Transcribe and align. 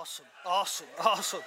Awesome, 0.00 0.24
awesome, 0.46 0.86
awesome. 1.04 1.40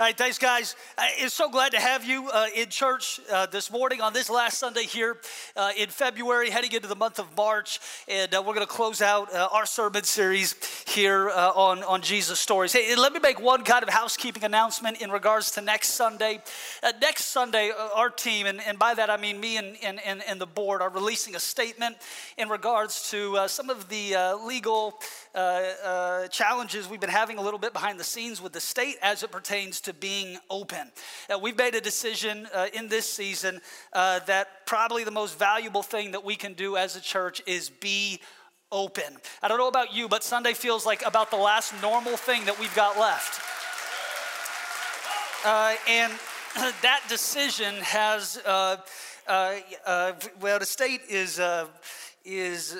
All 0.00 0.06
right, 0.06 0.18
thanks, 0.18 0.38
guys. 0.38 0.74
Uh, 0.98 1.02
it's 1.18 1.34
so 1.34 1.48
glad 1.48 1.70
to 1.70 1.78
have 1.78 2.04
you 2.04 2.28
uh, 2.28 2.46
in 2.52 2.68
church 2.68 3.20
uh, 3.30 3.46
this 3.46 3.70
morning 3.70 4.00
on 4.00 4.12
this 4.12 4.28
last 4.28 4.58
Sunday 4.58 4.82
here 4.82 5.18
uh, 5.54 5.70
in 5.78 5.88
February, 5.88 6.50
heading 6.50 6.72
into 6.72 6.88
the 6.88 6.96
month 6.96 7.20
of 7.20 7.36
March. 7.36 7.78
And 8.08 8.34
uh, 8.34 8.42
we're 8.44 8.54
going 8.54 8.66
to 8.66 8.72
close 8.72 9.00
out 9.00 9.32
uh, 9.32 9.46
our 9.52 9.66
sermon 9.66 10.02
series 10.02 10.56
here 10.88 11.30
on, 11.30 11.84
on 11.84 12.02
Jesus 12.02 12.40
Stories. 12.40 12.72
Hey, 12.72 12.96
let 12.96 13.12
me 13.12 13.20
make 13.20 13.40
one 13.40 13.62
kind 13.62 13.84
of 13.84 13.88
housekeeping 13.88 14.42
announcement 14.42 15.00
in 15.00 15.12
regards 15.12 15.52
to 15.52 15.60
next 15.60 15.90
Sunday. 15.90 16.42
next 17.00 17.26
Sunday, 17.26 17.70
our 17.94 18.10
team, 18.10 18.46
and, 18.46 18.60
and 18.62 18.80
by 18.80 18.94
that 18.94 19.10
I 19.10 19.16
mean 19.16 19.38
me 19.38 19.58
and, 19.58 19.76
and, 19.80 20.00
and, 20.04 20.24
and 20.28 20.40
the 20.40 20.46
board, 20.46 20.82
are 20.82 20.90
releasing 20.90 21.36
a 21.36 21.40
statement 21.40 21.98
in 22.36 22.48
regards 22.48 23.10
to 23.10 23.46
some 23.46 23.70
of 23.70 23.88
the 23.88 24.16
legal 24.44 24.98
challenges 26.30 26.88
we've 26.88 27.00
been 27.00 27.10
having 27.10 27.38
a 27.38 27.42
little 27.42 27.60
bit 27.60 27.72
behind 27.72 28.00
the 28.00 28.04
scenes 28.04 28.42
with 28.42 28.52
the 28.52 28.60
state 28.60 28.96
as 29.00 29.22
it 29.22 29.30
pertains 29.30 29.83
to 29.84 29.92
being 29.92 30.38
open. 30.50 30.90
Uh, 31.32 31.38
we've 31.38 31.56
made 31.56 31.74
a 31.74 31.80
decision 31.80 32.48
uh, 32.52 32.66
in 32.72 32.88
this 32.88 33.10
season 33.10 33.60
uh, 33.92 34.18
that 34.20 34.66
probably 34.66 35.04
the 35.04 35.10
most 35.10 35.38
valuable 35.38 35.82
thing 35.82 36.10
that 36.10 36.24
we 36.24 36.36
can 36.36 36.54
do 36.54 36.76
as 36.76 36.96
a 36.96 37.00
church 37.00 37.42
is 37.46 37.70
be 37.70 38.20
open. 38.72 39.16
I 39.42 39.48
don't 39.48 39.58
know 39.58 39.68
about 39.68 39.94
you, 39.94 40.08
but 40.08 40.24
Sunday 40.24 40.52
feels 40.52 40.84
like 40.84 41.04
about 41.06 41.30
the 41.30 41.36
last 41.36 41.74
normal 41.80 42.16
thing 42.16 42.44
that 42.46 42.58
we've 42.58 42.74
got 42.74 42.98
left. 42.98 43.40
Uh, 45.44 45.74
and 45.88 46.12
that 46.82 47.02
decision 47.08 47.74
has, 47.82 48.40
uh, 48.46 48.76
uh, 49.26 50.12
well, 50.40 50.58
the 50.58 50.66
state 50.66 51.02
is, 51.08 51.40
is 52.24 52.74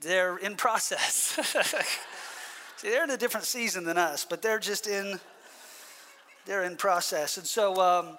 they're 0.00 0.36
in 0.38 0.56
process. 0.56 1.38
See, 2.76 2.88
they're 2.88 3.04
in 3.04 3.10
a 3.10 3.16
different 3.16 3.46
season 3.46 3.84
than 3.84 3.98
us, 3.98 4.24
but 4.24 4.40
they're 4.40 4.58
just 4.58 4.86
in, 4.86 5.20
they're 6.46 6.64
in 6.64 6.76
process. 6.76 7.36
And 7.36 7.46
so 7.46 7.78
um, 7.80 8.16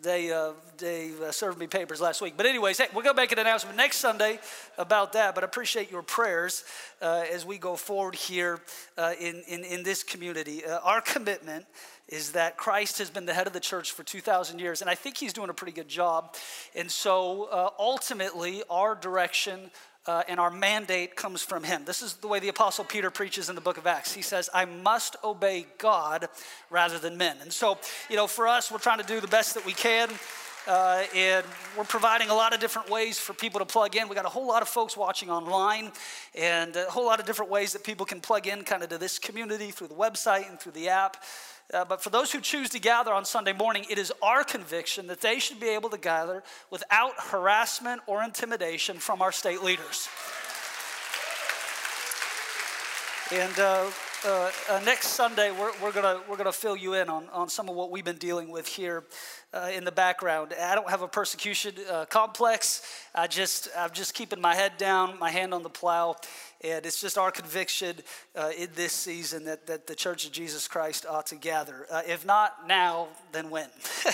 they, 0.00 0.32
uh, 0.32 0.52
they 0.78 1.12
uh, 1.24 1.30
served 1.30 1.58
me 1.58 1.68
papers 1.68 2.00
last 2.00 2.20
week. 2.20 2.34
But 2.36 2.46
anyways, 2.46 2.78
hey, 2.78 2.86
going 2.92 3.04
to 3.04 3.14
make 3.14 3.30
an 3.30 3.38
announcement 3.38 3.76
next 3.76 3.98
Sunday 3.98 4.40
about 4.76 5.12
that, 5.12 5.36
but 5.36 5.44
I 5.44 5.46
appreciate 5.46 5.90
your 5.90 6.02
prayers 6.02 6.64
uh, 7.00 7.24
as 7.32 7.46
we 7.46 7.58
go 7.58 7.76
forward 7.76 8.16
here 8.16 8.60
uh, 8.98 9.12
in, 9.20 9.44
in, 9.46 9.64
in 9.64 9.84
this 9.84 10.02
community. 10.02 10.64
Uh, 10.64 10.80
our 10.80 11.00
commitment 11.00 11.66
is 12.08 12.32
that 12.32 12.56
Christ 12.56 12.98
has 12.98 13.10
been 13.10 13.26
the 13.26 13.34
head 13.34 13.46
of 13.46 13.52
the 13.52 13.60
church 13.60 13.92
for 13.92 14.02
2,000 14.02 14.58
years, 14.58 14.80
and 14.80 14.90
I 14.90 14.96
think 14.96 15.16
he's 15.16 15.32
doing 15.32 15.50
a 15.50 15.54
pretty 15.54 15.72
good 15.72 15.88
job. 15.88 16.34
And 16.74 16.90
so 16.90 17.44
uh, 17.44 17.70
ultimately, 17.78 18.64
our 18.68 18.96
direction 18.96 19.70
uh, 20.06 20.22
and 20.28 20.40
our 20.40 20.50
mandate 20.50 21.14
comes 21.16 21.42
from 21.42 21.62
him. 21.62 21.84
This 21.84 22.02
is 22.02 22.14
the 22.14 22.26
way 22.26 22.40
the 22.40 22.48
Apostle 22.48 22.84
Peter 22.84 23.10
preaches 23.10 23.48
in 23.48 23.54
the 23.54 23.60
book 23.60 23.76
of 23.76 23.86
Acts. 23.86 24.12
He 24.12 24.22
says, 24.22 24.50
I 24.52 24.64
must 24.64 25.16
obey 25.22 25.66
God 25.78 26.28
rather 26.70 26.98
than 26.98 27.16
men. 27.16 27.36
And 27.40 27.52
so, 27.52 27.78
you 28.10 28.16
know, 28.16 28.26
for 28.26 28.48
us, 28.48 28.70
we're 28.70 28.78
trying 28.78 28.98
to 28.98 29.06
do 29.06 29.20
the 29.20 29.28
best 29.28 29.54
that 29.54 29.64
we 29.64 29.72
can. 29.72 30.08
Uh, 30.66 31.02
and 31.14 31.44
we're 31.76 31.82
providing 31.84 32.30
a 32.30 32.34
lot 32.34 32.54
of 32.54 32.60
different 32.60 32.88
ways 32.88 33.18
for 33.18 33.32
people 33.32 33.58
to 33.58 33.66
plug 33.66 33.96
in. 33.96 34.08
We 34.08 34.14
got 34.14 34.26
a 34.26 34.28
whole 34.28 34.46
lot 34.46 34.62
of 34.62 34.68
folks 34.68 34.96
watching 34.96 35.28
online, 35.28 35.90
and 36.36 36.76
a 36.76 36.84
whole 36.84 37.04
lot 37.04 37.18
of 37.18 37.26
different 37.26 37.50
ways 37.50 37.72
that 37.72 37.82
people 37.82 38.06
can 38.06 38.20
plug 38.20 38.46
in 38.46 38.62
kind 38.62 38.82
of 38.82 38.88
to 38.90 38.98
this 38.98 39.18
community 39.18 39.72
through 39.72 39.88
the 39.88 39.94
website 39.94 40.48
and 40.48 40.60
through 40.60 40.72
the 40.72 40.88
app. 40.88 41.16
Uh, 41.74 41.84
but 41.84 42.00
for 42.00 42.10
those 42.10 42.30
who 42.30 42.40
choose 42.40 42.68
to 42.70 42.78
gather 42.78 43.12
on 43.12 43.24
Sunday 43.24 43.52
morning, 43.52 43.84
it 43.90 43.98
is 43.98 44.12
our 44.22 44.44
conviction 44.44 45.08
that 45.08 45.20
they 45.20 45.40
should 45.40 45.58
be 45.58 45.68
able 45.68 45.90
to 45.90 45.98
gather 45.98 46.44
without 46.70 47.12
harassment 47.18 48.00
or 48.06 48.22
intimidation 48.22 48.98
from 48.98 49.20
our 49.20 49.32
state 49.32 49.62
leaders. 49.62 50.08
And 53.32 53.58
uh, 53.58 53.86
uh, 54.24 54.50
uh, 54.70 54.80
next 54.84 55.08
Sunday, 55.08 55.50
we're, 55.50 55.72
we're 55.82 55.90
going 55.90 56.20
we're 56.28 56.36
gonna 56.36 56.52
fill 56.52 56.76
you 56.76 56.94
in 56.94 57.08
on, 57.08 57.28
on 57.32 57.48
some 57.48 57.68
of 57.68 57.74
what 57.74 57.90
we've 57.90 58.04
been 58.04 58.18
dealing 58.18 58.50
with 58.50 58.68
here 58.68 59.02
uh, 59.52 59.70
in 59.74 59.84
the 59.84 59.90
background. 59.90 60.54
I 60.60 60.74
don't 60.74 60.88
have 60.88 61.02
a 61.02 61.08
persecution 61.08 61.74
uh, 61.90 62.04
complex. 62.04 62.82
I 63.14 63.26
just, 63.26 63.68
I'm 63.76 63.90
just 63.90 64.14
keeping 64.14 64.40
my 64.40 64.54
head 64.54 64.76
down, 64.78 65.18
my 65.18 65.30
hand 65.30 65.52
on 65.52 65.62
the 65.62 65.70
plow, 65.70 66.16
and 66.64 66.86
it's 66.86 67.00
just 67.00 67.18
our 67.18 67.30
conviction 67.30 67.96
uh, 68.36 68.50
in 68.56 68.68
this 68.74 68.92
season 68.92 69.44
that, 69.44 69.66
that 69.66 69.86
the 69.86 69.94
Church 69.94 70.26
of 70.26 70.32
Jesus 70.32 70.68
Christ 70.68 71.04
ought 71.08 71.26
to 71.26 71.36
gather. 71.36 71.86
Uh, 71.90 72.02
if 72.06 72.24
not 72.24 72.68
now, 72.68 73.08
then 73.32 73.50
when? 73.50 73.68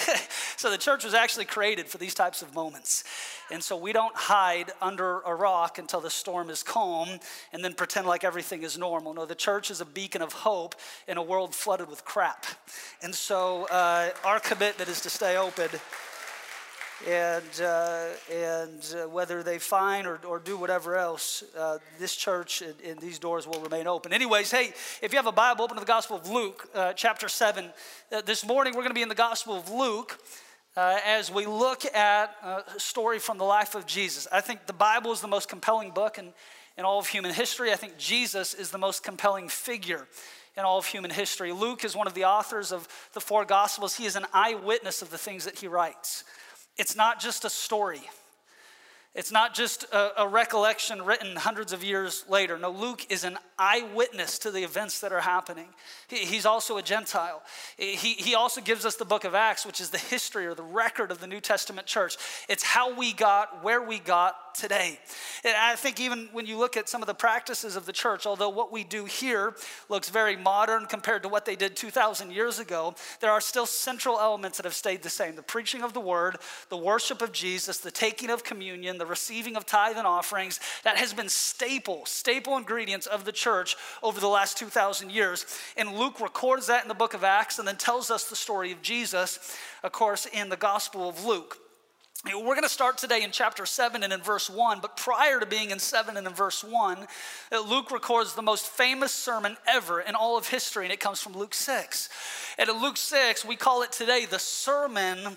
so 0.57 0.71
the 0.71 0.79
church 0.79 1.05
was 1.05 1.15
actually 1.15 1.45
created 1.45 1.87
for 1.87 1.99
these 1.99 2.15
types 2.15 2.41
of 2.41 2.55
moments. 2.55 3.05
And 3.51 3.63
so 3.63 3.77
we 3.77 3.93
don't 3.93 4.15
hide 4.15 4.73
under 4.81 5.21
a 5.21 5.35
rock 5.35 5.79
until 5.79 6.01
the 6.01 6.11
storm 6.11 6.51
is 6.51 6.63
calm 6.63 7.09
and 7.53 7.65
then 7.65 7.75
pretend 7.75 8.07
like 8.07 8.25
everything 8.25 8.63
is 8.63 8.79
normal. 8.79 9.15
No, 9.15 9.27
the 9.27 9.35
church 9.35 9.71
is 9.71 9.81
a 9.81 9.87
beacon 9.87 10.23
of 10.23 10.33
hope 10.33 10.75
in 11.07 11.17
a 11.17 11.23
world 11.23 11.55
flooded 11.55 11.89
with 11.89 12.05
crap. 12.05 12.47
And 13.03 13.15
so 13.15 13.67
uh, 13.67 14.11
our 14.25 14.41
commitment 14.41 14.89
is 14.89 15.01
to 15.03 15.11
stay 15.11 15.37
open 15.37 15.69
and, 17.07 17.61
uh, 17.63 18.07
and 18.33 18.97
uh, 18.97 19.09
whether 19.09 19.43
they 19.43 19.59
fine 19.59 20.05
or, 20.05 20.19
or 20.27 20.39
do 20.39 20.57
whatever 20.57 20.97
else, 20.97 21.45
uh, 21.57 21.79
this 21.99 22.17
church 22.17 22.63
and, 22.63 22.75
and, 22.85 22.99
these 22.99 23.19
doors 23.19 23.47
will 23.47 23.61
remain 23.61 23.87
open. 23.87 24.13
Anyways, 24.13 24.51
hey, 24.51 24.73
if 25.01 25.13
you 25.13 25.17
have 25.17 25.27
a 25.27 25.33
Bible, 25.33 25.65
open 25.65 25.77
to 25.77 25.81
the 25.81 25.87
Gospel 25.87 26.17
of 26.17 26.29
Luke, 26.29 26.69
uh, 26.75 26.93
chapter 26.95 27.29
7. 27.29 27.71
Uh, 28.11 28.21
this 28.23 28.45
morning, 28.45 28.75
we're 28.75 28.83
going 28.83 28.91
to 28.91 28.95
be 28.95 29.03
in 29.03 29.09
the 29.09 29.15
Gospel 29.15 29.55
of 29.55 29.71
Luke. 29.71 30.19
Uh, 30.77 30.99
as 31.05 31.31
we 31.31 31.47
look 31.47 31.85
at 31.95 32.37
a 32.43 32.79
story 32.79 33.19
from 33.19 33.39
the 33.39 33.45
life 33.45 33.75
of 33.75 33.87
Jesus, 33.87 34.29
I 34.31 34.41
think 34.41 34.67
the 34.67 34.73
Bible 34.73 35.13
is 35.13 35.21
the 35.21 35.29
most 35.29 35.49
compelling 35.49 35.91
book 35.91 36.19
in, 36.19 36.33
in 36.77 36.85
all 36.85 36.99
of 36.99 37.09
human 37.09 37.33
history. 37.33 37.73
I 37.73 37.77
think 37.77 37.97
Jesus 37.99 38.55
is 38.55 38.71
the 38.71 38.79
most 38.79 39.03
compelling 39.03 39.49
figure 39.49 40.07
in 40.57 40.65
all 40.65 40.79
of 40.79 40.87
human 40.87 41.11
history. 41.11 41.53
Luke 41.53 41.85
is 41.85 41.97
one 41.97 42.07
of 42.07 42.15
the 42.15 42.25
authors 42.25 42.71
of 42.71 42.87
the 43.13 43.21
four 43.21 43.45
Gospels. 43.45 43.97
He 43.97 44.05
is 44.05 44.15
an 44.15 44.27
eyewitness 44.33 45.03
of 45.03 45.11
the 45.11 45.19
things 45.19 45.45
that 45.45 45.59
he 45.59 45.67
writes. 45.67 46.25
It's 46.79 46.97
not 46.97 47.21
just 47.21 47.45
a 47.45 47.51
story. 47.51 48.03
It's 49.15 49.33
not 49.33 49.53
just 49.53 49.83
a, 49.93 50.23
a, 50.23 50.29
recollection 50.29 51.05
written 51.05 51.35
hundreds 51.35 51.73
of 51.73 51.83
years 51.83 52.25
later. 52.29 52.57
No, 52.57 52.71
Luke 52.71 53.05
is 53.11 53.25
an 53.25 53.37
eyewitness 53.59 54.39
to 54.41 54.53
the 54.53 54.63
events 54.63 55.01
that 55.01 55.13
are 55.13 55.21
happening. 55.21 55.67
He, 56.07 56.19
he's 56.19 56.47
also 56.47 56.77
a 56.77 56.83
Gentile. 56.83 57.43
He, 57.77 58.13
he 58.13 58.37
also 58.37 58.61
gives 58.61 58.87
us 58.87 58.95
the 58.95 59.05
book 59.05 59.25
of 59.25 59.35
Acts, 59.35 59.67
which 59.67 59.81
is 59.81 59.91
the 59.91 59.99
history 59.99 60.47
or 60.47 60.55
the 60.55 60.63
record 60.63 61.11
of 61.11 61.21
the 61.21 61.27
New 61.27 61.41
Testament 61.41 61.89
church. 61.89 62.17
It's 62.49 62.63
how 62.63 62.95
we 62.95 63.13
got 63.13 63.65
where 63.65 63.83
we 63.83 63.99
got 63.99 64.48
today. 64.59 64.99
And 65.45 65.57
I 65.57 65.77
think 65.77 66.01
even 66.01 66.29
when 66.33 66.47
you 66.47 66.59
look 66.59 66.77
at 66.77 66.89
some 66.89 67.03
of 67.03 67.07
the 67.07 67.15
practices 67.15 67.77
of 67.77 67.87
the 67.87 67.93
church, 67.93 68.27
although 68.27 68.49
what 68.49 68.73
we 68.73 68.85
do 68.85 69.05
here 69.05 69.55
looks 69.89 70.09
very 70.09 70.37
modern 70.37 70.87
compared 70.87 71.23
to 71.23 71.29
what 71.29 71.45
they 71.45 71.57
did 71.57 71.77
2,000 71.77 72.33
years 72.33 72.59
ago, 72.59 72.95
there 73.21 73.31
are 73.31 73.41
still 73.41 73.67
central 73.67 74.19
elements 74.19 74.59
that 74.59 74.65
have 74.65 74.75
stayed 74.75 75.03
the 75.03 75.11
same 75.11 75.37
the 75.37 75.43
preaching 75.43 75.83
of 75.83 75.93
the 75.93 76.01
word, 76.01 76.37
the 76.69 76.77
worship 76.77 77.23
of 77.23 77.33
Jesus, 77.33 77.79
the 77.79 77.91
taking 77.91 78.29
of 78.29 78.43
communion, 78.43 78.99
the 78.99 79.07
receiving 79.07 79.57
of 79.57 79.65
tithe 79.65 79.97
and 79.97 80.07
offerings. 80.07 80.59
That 80.83 80.97
has 80.97 81.15
been 81.15 81.29
staple, 81.29 82.05
staple 82.07 82.57
ingredients 82.57 83.07
of 83.07 83.25
the 83.25 83.33
church 83.33 83.77
over 84.03 84.21
the 84.21 84.27
last 84.27 84.59
2,000 84.59 85.13
years. 85.13 85.47
And 85.77 85.97
Luke 85.97 86.21
records 86.21 86.67
that 86.67 86.83
in 86.83 86.89
the 86.89 86.95
book 86.95 87.15
of 87.15 87.23
Acts 87.23 87.59
and 87.59 87.69
then 87.69 87.77
tells 87.77 88.11
us 88.11 88.29
the 88.29 88.37
story 88.37 88.73
of 88.73 88.83
Jesus, 88.83 89.57
of 89.83 89.93
course, 89.93 90.27
in 90.27 90.49
the 90.49 90.57
Gospel 90.57 91.09
of 91.09 91.25
Luke. 91.25 91.59
We're 92.25 92.55
going 92.55 92.63
to 92.63 92.69
start 92.69 92.99
today 92.99 93.23
in 93.23 93.31
chapter 93.31 93.65
7 93.65 94.03
and 94.03 94.13
in 94.13 94.21
verse 94.21 94.51
1, 94.51 94.81
but 94.81 94.97
prior 94.97 95.39
to 95.39 95.47
being 95.47 95.71
in 95.71 95.79
7 95.79 96.17
and 96.17 96.27
in 96.27 96.33
verse 96.35 96.65
1, 96.65 97.07
uh, 97.53 97.61
Luke 97.61 97.93
records 97.93 98.35
the 98.35 98.43
most 98.43 98.67
famous 98.67 99.13
sermon 99.13 99.57
ever 99.69 100.01
in 100.01 100.17
all 100.17 100.37
of 100.37 100.49
history, 100.49 100.85
and 100.85 100.93
it 100.93 100.99
comes 100.99 101.21
from 101.23 101.35
Luke 101.35 101.55
6. 101.55 102.09
And 102.59 102.69
in 102.69 102.83
Luke 102.83 102.97
6, 102.97 103.45
we 103.45 103.55
call 103.55 103.83
it 103.83 103.93
today 103.93 104.27
the 104.29 104.41
Sermon 104.41 105.37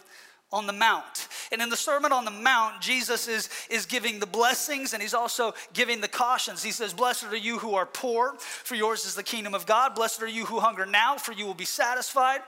on 0.53 0.67
the 0.67 0.73
Mount. 0.73 1.29
And 1.51 1.61
in 1.61 1.69
the 1.69 1.77
Sermon 1.77 2.11
on 2.11 2.25
the 2.25 2.31
Mount, 2.31 2.81
Jesus 2.81 3.27
is, 3.27 3.49
is 3.69 3.85
giving 3.85 4.19
the 4.19 4.25
blessings 4.25 4.93
and 4.93 5.01
he's 5.01 5.13
also 5.13 5.53
giving 5.73 6.01
the 6.01 6.09
cautions. 6.09 6.61
He 6.61 6.71
says, 6.71 6.93
Blessed 6.93 7.25
are 7.25 7.35
you 7.37 7.57
who 7.57 7.75
are 7.75 7.85
poor, 7.85 8.35
for 8.37 8.75
yours 8.75 9.05
is 9.05 9.15
the 9.15 9.23
kingdom 9.23 9.53
of 9.53 9.65
God. 9.65 9.95
Blessed 9.95 10.21
are 10.21 10.27
you 10.27 10.45
who 10.45 10.59
hunger 10.59 10.85
now, 10.85 11.17
for 11.17 11.31
you 11.31 11.45
will 11.45 11.53
be 11.53 11.65
satisfied. 11.65 12.41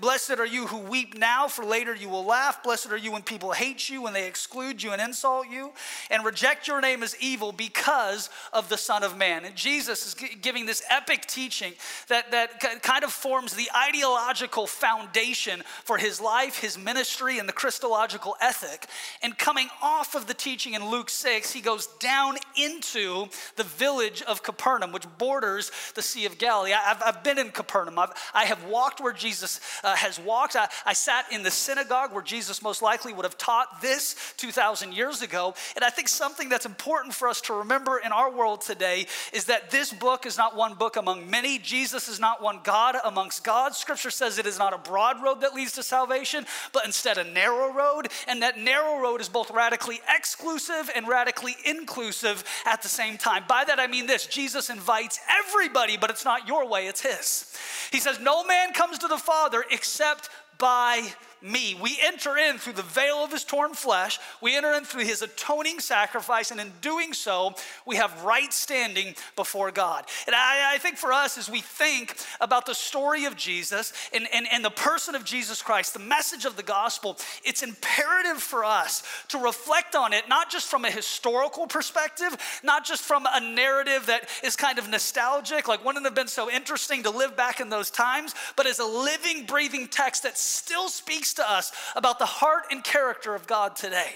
Blessed 0.00 0.38
are 0.38 0.46
you 0.46 0.66
who 0.66 0.78
weep 0.78 1.18
now, 1.18 1.48
for 1.48 1.64
later 1.64 1.94
you 1.94 2.08
will 2.08 2.24
laugh. 2.24 2.62
Blessed 2.62 2.90
are 2.92 2.96
you 2.96 3.12
when 3.12 3.22
people 3.22 3.52
hate 3.52 3.90
you, 3.90 4.02
when 4.02 4.14
they 4.14 4.26
exclude 4.26 4.82
you 4.82 4.92
and 4.92 5.02
insult 5.02 5.46
you, 5.48 5.72
and 6.10 6.24
reject 6.24 6.66
your 6.66 6.80
name 6.80 7.02
as 7.02 7.14
evil 7.20 7.52
because 7.52 8.30
of 8.54 8.70
the 8.70 8.78
Son 8.78 9.02
of 9.02 9.18
Man. 9.18 9.44
And 9.44 9.54
Jesus 9.54 10.06
is 10.06 10.14
giving 10.40 10.64
this 10.64 10.82
epic 10.88 11.26
teaching 11.26 11.74
that, 12.08 12.30
that 12.30 12.82
kind 12.82 13.04
of 13.04 13.12
forms 13.12 13.54
the 13.54 13.68
ideological 13.76 14.66
foundation 14.66 15.62
for 15.84 15.98
his 15.98 16.20
life, 16.22 16.58
his 16.58 16.78
ministry, 16.78 17.38
and 17.38 17.49
the 17.50 17.54
Christological 17.54 18.36
ethic. 18.40 18.86
And 19.24 19.36
coming 19.36 19.68
off 19.82 20.14
of 20.14 20.28
the 20.28 20.34
teaching 20.34 20.74
in 20.74 20.88
Luke 20.88 21.10
6, 21.10 21.52
he 21.52 21.60
goes 21.60 21.88
down 21.98 22.36
into 22.56 23.26
the 23.56 23.64
village 23.64 24.22
of 24.22 24.44
Capernaum, 24.44 24.92
which 24.92 25.04
borders 25.18 25.72
the 25.96 26.02
Sea 26.02 26.26
of 26.26 26.38
Galilee. 26.38 26.72
I've, 26.72 27.02
I've 27.04 27.24
been 27.24 27.40
in 27.40 27.50
Capernaum. 27.50 27.98
I've, 27.98 28.12
I 28.32 28.44
have 28.44 28.62
walked 28.66 29.00
where 29.00 29.12
Jesus 29.12 29.58
uh, 29.82 29.96
has 29.96 30.20
walked. 30.20 30.54
I, 30.54 30.68
I 30.86 30.92
sat 30.92 31.24
in 31.32 31.42
the 31.42 31.50
synagogue 31.50 32.12
where 32.12 32.22
Jesus 32.22 32.62
most 32.62 32.82
likely 32.82 33.12
would 33.12 33.24
have 33.24 33.36
taught 33.36 33.82
this 33.82 34.14
2,000 34.36 34.94
years 34.94 35.20
ago. 35.20 35.54
And 35.74 35.84
I 35.84 35.90
think 35.90 36.06
something 36.06 36.48
that's 36.48 36.66
important 36.66 37.14
for 37.14 37.26
us 37.26 37.40
to 37.42 37.54
remember 37.54 37.98
in 37.98 38.12
our 38.12 38.30
world 38.30 38.60
today 38.60 39.08
is 39.32 39.46
that 39.46 39.72
this 39.72 39.92
book 39.92 40.24
is 40.24 40.38
not 40.38 40.54
one 40.54 40.74
book 40.74 40.94
among 40.94 41.28
many. 41.28 41.58
Jesus 41.58 42.06
is 42.06 42.20
not 42.20 42.40
one 42.40 42.60
God 42.62 42.94
amongst 43.04 43.42
gods. 43.42 43.76
Scripture 43.76 44.12
says 44.12 44.38
it 44.38 44.46
is 44.46 44.56
not 44.56 44.72
a 44.72 44.78
broad 44.78 45.20
road 45.20 45.40
that 45.40 45.52
leads 45.52 45.72
to 45.72 45.82
salvation, 45.82 46.46
but 46.72 46.86
instead 46.86 47.18
a 47.18 47.24
narrow 47.24 47.39
road. 47.48 48.08
And 48.26 48.42
that 48.42 48.58
narrow 48.58 49.00
road 49.00 49.20
is 49.20 49.28
both 49.28 49.50
radically 49.50 50.00
exclusive 50.08 50.90
and 50.94 51.08
radically 51.08 51.56
inclusive 51.64 52.44
at 52.66 52.82
the 52.82 52.88
same 52.88 53.18
time. 53.18 53.44
By 53.48 53.64
that 53.64 53.78
I 53.78 53.86
mean 53.86 54.06
this 54.06 54.26
Jesus 54.26 54.70
invites 54.70 55.20
everybody, 55.28 55.96
but 55.96 56.10
it's 56.10 56.24
not 56.24 56.46
your 56.46 56.66
way, 56.68 56.86
it's 56.86 57.00
His. 57.00 57.56
He 57.90 58.00
says, 58.00 58.20
No 58.20 58.44
man 58.44 58.72
comes 58.72 58.98
to 58.98 59.08
the 59.08 59.18
Father 59.18 59.64
except 59.70 60.28
by 60.58 61.12
me. 61.42 61.76
We 61.80 61.98
enter 62.02 62.36
in 62.36 62.58
through 62.58 62.74
the 62.74 62.82
veil 62.82 63.16
of 63.16 63.32
his 63.32 63.44
torn 63.44 63.74
flesh. 63.74 64.18
We 64.40 64.56
enter 64.56 64.72
in 64.72 64.84
through 64.84 65.04
his 65.04 65.22
atoning 65.22 65.80
sacrifice, 65.80 66.50
and 66.50 66.60
in 66.60 66.72
doing 66.80 67.12
so, 67.12 67.54
we 67.86 67.96
have 67.96 68.22
right 68.24 68.52
standing 68.52 69.14
before 69.36 69.70
God. 69.70 70.04
And 70.26 70.34
I, 70.34 70.74
I 70.74 70.78
think 70.78 70.96
for 70.96 71.12
us, 71.12 71.38
as 71.38 71.50
we 71.50 71.60
think 71.60 72.16
about 72.40 72.66
the 72.66 72.74
story 72.74 73.24
of 73.24 73.36
Jesus 73.36 73.92
and, 74.12 74.26
and, 74.32 74.46
and 74.52 74.64
the 74.64 74.70
person 74.70 75.14
of 75.14 75.24
Jesus 75.24 75.62
Christ, 75.62 75.94
the 75.94 76.00
message 76.00 76.44
of 76.44 76.56
the 76.56 76.62
gospel, 76.62 77.16
it's 77.44 77.62
imperative 77.62 78.42
for 78.42 78.64
us 78.64 79.02
to 79.28 79.38
reflect 79.38 79.94
on 79.94 80.12
it, 80.12 80.28
not 80.28 80.50
just 80.50 80.68
from 80.68 80.84
a 80.84 80.90
historical 80.90 81.66
perspective, 81.66 82.36
not 82.62 82.84
just 82.84 83.02
from 83.02 83.26
a 83.32 83.40
narrative 83.40 84.06
that 84.06 84.28
is 84.44 84.56
kind 84.56 84.78
of 84.78 84.88
nostalgic, 84.88 85.68
like 85.68 85.84
wouldn't 85.84 86.04
have 86.04 86.14
been 86.14 86.28
so 86.28 86.50
interesting 86.50 87.02
to 87.02 87.10
live 87.10 87.36
back 87.36 87.60
in 87.60 87.68
those 87.68 87.90
times, 87.90 88.34
but 88.56 88.66
as 88.66 88.78
a 88.78 88.84
living, 88.84 89.46
breathing 89.46 89.86
text 89.88 90.22
that 90.22 90.36
still 90.36 90.88
speaks 90.88 91.29
speaks 91.30 91.34
to 91.34 91.50
us 91.50 91.72
about 91.96 92.18
the 92.18 92.26
heart 92.26 92.64
and 92.70 92.82
character 92.82 93.34
of 93.34 93.46
God 93.46 93.76
today. 93.76 94.10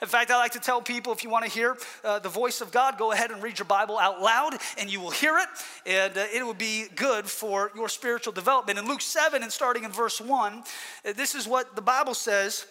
In 0.00 0.08
fact, 0.08 0.30
I 0.30 0.36
like 0.36 0.52
to 0.52 0.60
tell 0.60 0.80
people 0.80 1.12
if 1.12 1.22
you 1.22 1.30
want 1.30 1.44
to 1.44 1.50
hear 1.50 1.76
uh, 2.02 2.18
the 2.18 2.28
voice 2.28 2.60
of 2.60 2.72
God, 2.72 2.98
go 2.98 3.12
ahead 3.12 3.30
and 3.30 3.42
read 3.42 3.58
your 3.58 3.66
Bible 3.66 3.98
out 3.98 4.20
loud 4.20 4.54
and 4.78 4.90
you 4.90 5.00
will 5.00 5.10
hear 5.10 5.38
it, 5.38 5.48
and 5.86 6.16
uh, 6.16 6.24
it 6.32 6.44
will 6.44 6.54
be 6.54 6.86
good 6.96 7.26
for 7.26 7.70
your 7.74 7.88
spiritual 7.88 8.32
development. 8.32 8.78
In 8.78 8.86
Luke 8.86 9.00
7, 9.00 9.42
and 9.42 9.52
starting 9.52 9.84
in 9.84 9.90
verse 9.90 10.20
1, 10.20 10.62
uh, 11.06 11.12
this 11.12 11.34
is 11.34 11.46
what 11.46 11.76
the 11.76 11.82
Bible 11.82 12.14
says. 12.14 12.66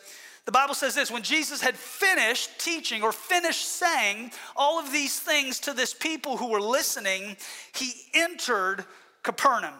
The 0.46 0.51
Bible 0.51 0.74
says 0.74 0.96
this 0.96 1.10
when 1.12 1.24
Jesus 1.24 1.62
had 1.62 1.75
finished 1.75 2.60
teaching 2.60 3.01
or 3.04 3.12
finished 3.12 3.66
saying 3.66 4.31
all 4.56 4.80
of 4.80 4.92
these 4.92 5.19
things 5.19 5.60
to 5.62 5.74
this 5.74 5.94
people 5.94 6.38
who 6.38 6.50
were 6.50 6.62
listening, 6.62 7.38
he 7.74 7.94
entered 8.13 8.86
Capernaum. 9.24 9.75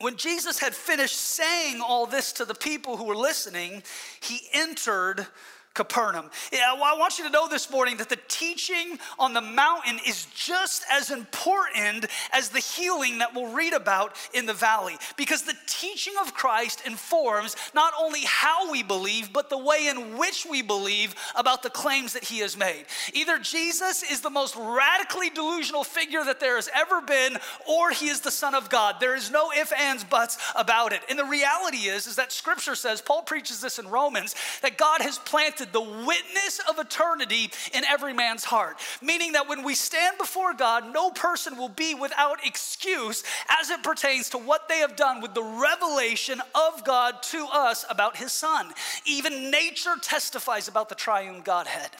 When 0.00 0.16
Jesus 0.16 0.58
had 0.58 0.74
finished 0.74 1.16
saying 1.16 1.80
all 1.80 2.06
this 2.06 2.32
to 2.32 2.44
the 2.44 2.54
people 2.54 2.96
who 2.96 3.04
were 3.04 3.16
listening, 3.16 3.82
he 4.20 4.40
entered 4.52 5.26
Capernaum. 5.74 6.30
I 6.52 6.96
want 6.96 7.18
you 7.18 7.24
to 7.24 7.30
know 7.30 7.48
this 7.48 7.70
morning 7.70 7.96
that 7.96 8.08
the 8.08 8.18
teaching 8.28 8.98
on 9.18 9.34
the 9.34 9.40
mountain 9.40 9.98
is 10.06 10.26
just 10.34 10.84
as 10.90 11.10
important 11.10 12.06
as 12.32 12.48
the 12.48 12.60
healing 12.60 13.18
that 13.18 13.34
we'll 13.34 13.52
read 13.52 13.72
about 13.72 14.16
in 14.32 14.46
the 14.46 14.54
valley. 14.54 14.96
Because 15.16 15.42
the 15.42 15.56
teaching 15.66 16.14
of 16.20 16.32
Christ 16.32 16.86
informs 16.86 17.56
not 17.74 17.92
only 18.00 18.20
how 18.24 18.70
we 18.70 18.82
believe, 18.82 19.32
but 19.32 19.50
the 19.50 19.58
way 19.58 19.88
in 19.88 20.16
which 20.16 20.46
we 20.48 20.62
believe 20.62 21.14
about 21.34 21.62
the 21.62 21.70
claims 21.70 22.12
that 22.12 22.24
he 22.24 22.38
has 22.38 22.56
made. 22.56 22.84
Either 23.12 23.38
Jesus 23.38 24.02
is 24.04 24.20
the 24.20 24.30
most 24.30 24.54
radically 24.56 25.30
delusional 25.30 25.82
figure 25.82 26.24
that 26.24 26.38
there 26.38 26.56
has 26.56 26.68
ever 26.74 27.00
been, 27.00 27.36
or 27.68 27.90
he 27.90 28.08
is 28.08 28.20
the 28.20 28.30
Son 28.30 28.54
of 28.54 28.70
God. 28.70 28.96
There 29.00 29.16
is 29.16 29.30
no 29.30 29.50
ifs, 29.52 29.72
ands, 29.72 30.04
buts 30.04 30.38
about 30.54 30.92
it. 30.92 31.00
And 31.10 31.18
the 31.18 31.24
reality 31.24 31.88
is, 31.88 32.06
is 32.06 32.16
that 32.16 32.30
scripture 32.30 32.76
says, 32.76 33.00
Paul 33.00 33.22
preaches 33.22 33.60
this 33.60 33.80
in 33.80 33.88
Romans, 33.88 34.36
that 34.62 34.78
God 34.78 35.00
has 35.00 35.18
planted 35.18 35.63
planted 35.64 35.72
the 35.72 36.06
witness 36.06 36.60
of 36.68 36.78
eternity 36.78 37.50
in 37.72 37.84
every 37.84 38.12
man's 38.12 38.44
heart. 38.44 38.76
Meaning 39.02 39.32
that 39.32 39.48
when 39.48 39.64
we 39.64 39.74
stand 39.74 40.18
before 40.18 40.54
God, 40.54 40.92
no 40.92 41.10
person 41.10 41.56
will 41.56 41.68
be 41.68 41.94
without 41.94 42.44
excuse 42.44 43.22
as 43.60 43.70
it 43.70 43.82
pertains 43.82 44.30
to 44.30 44.38
what 44.38 44.68
they 44.68 44.78
have 44.78 44.96
done 44.96 45.20
with 45.20 45.34
the 45.34 45.42
revelation 45.42 46.40
of 46.54 46.84
God 46.84 47.22
to 47.24 47.46
us 47.52 47.84
about 47.90 48.16
his 48.16 48.32
son. 48.32 48.72
Even 49.06 49.50
nature 49.50 49.94
testifies 50.00 50.68
about 50.68 50.88
the 50.88 50.94
triune 50.94 51.42
Godhead. 51.42 51.90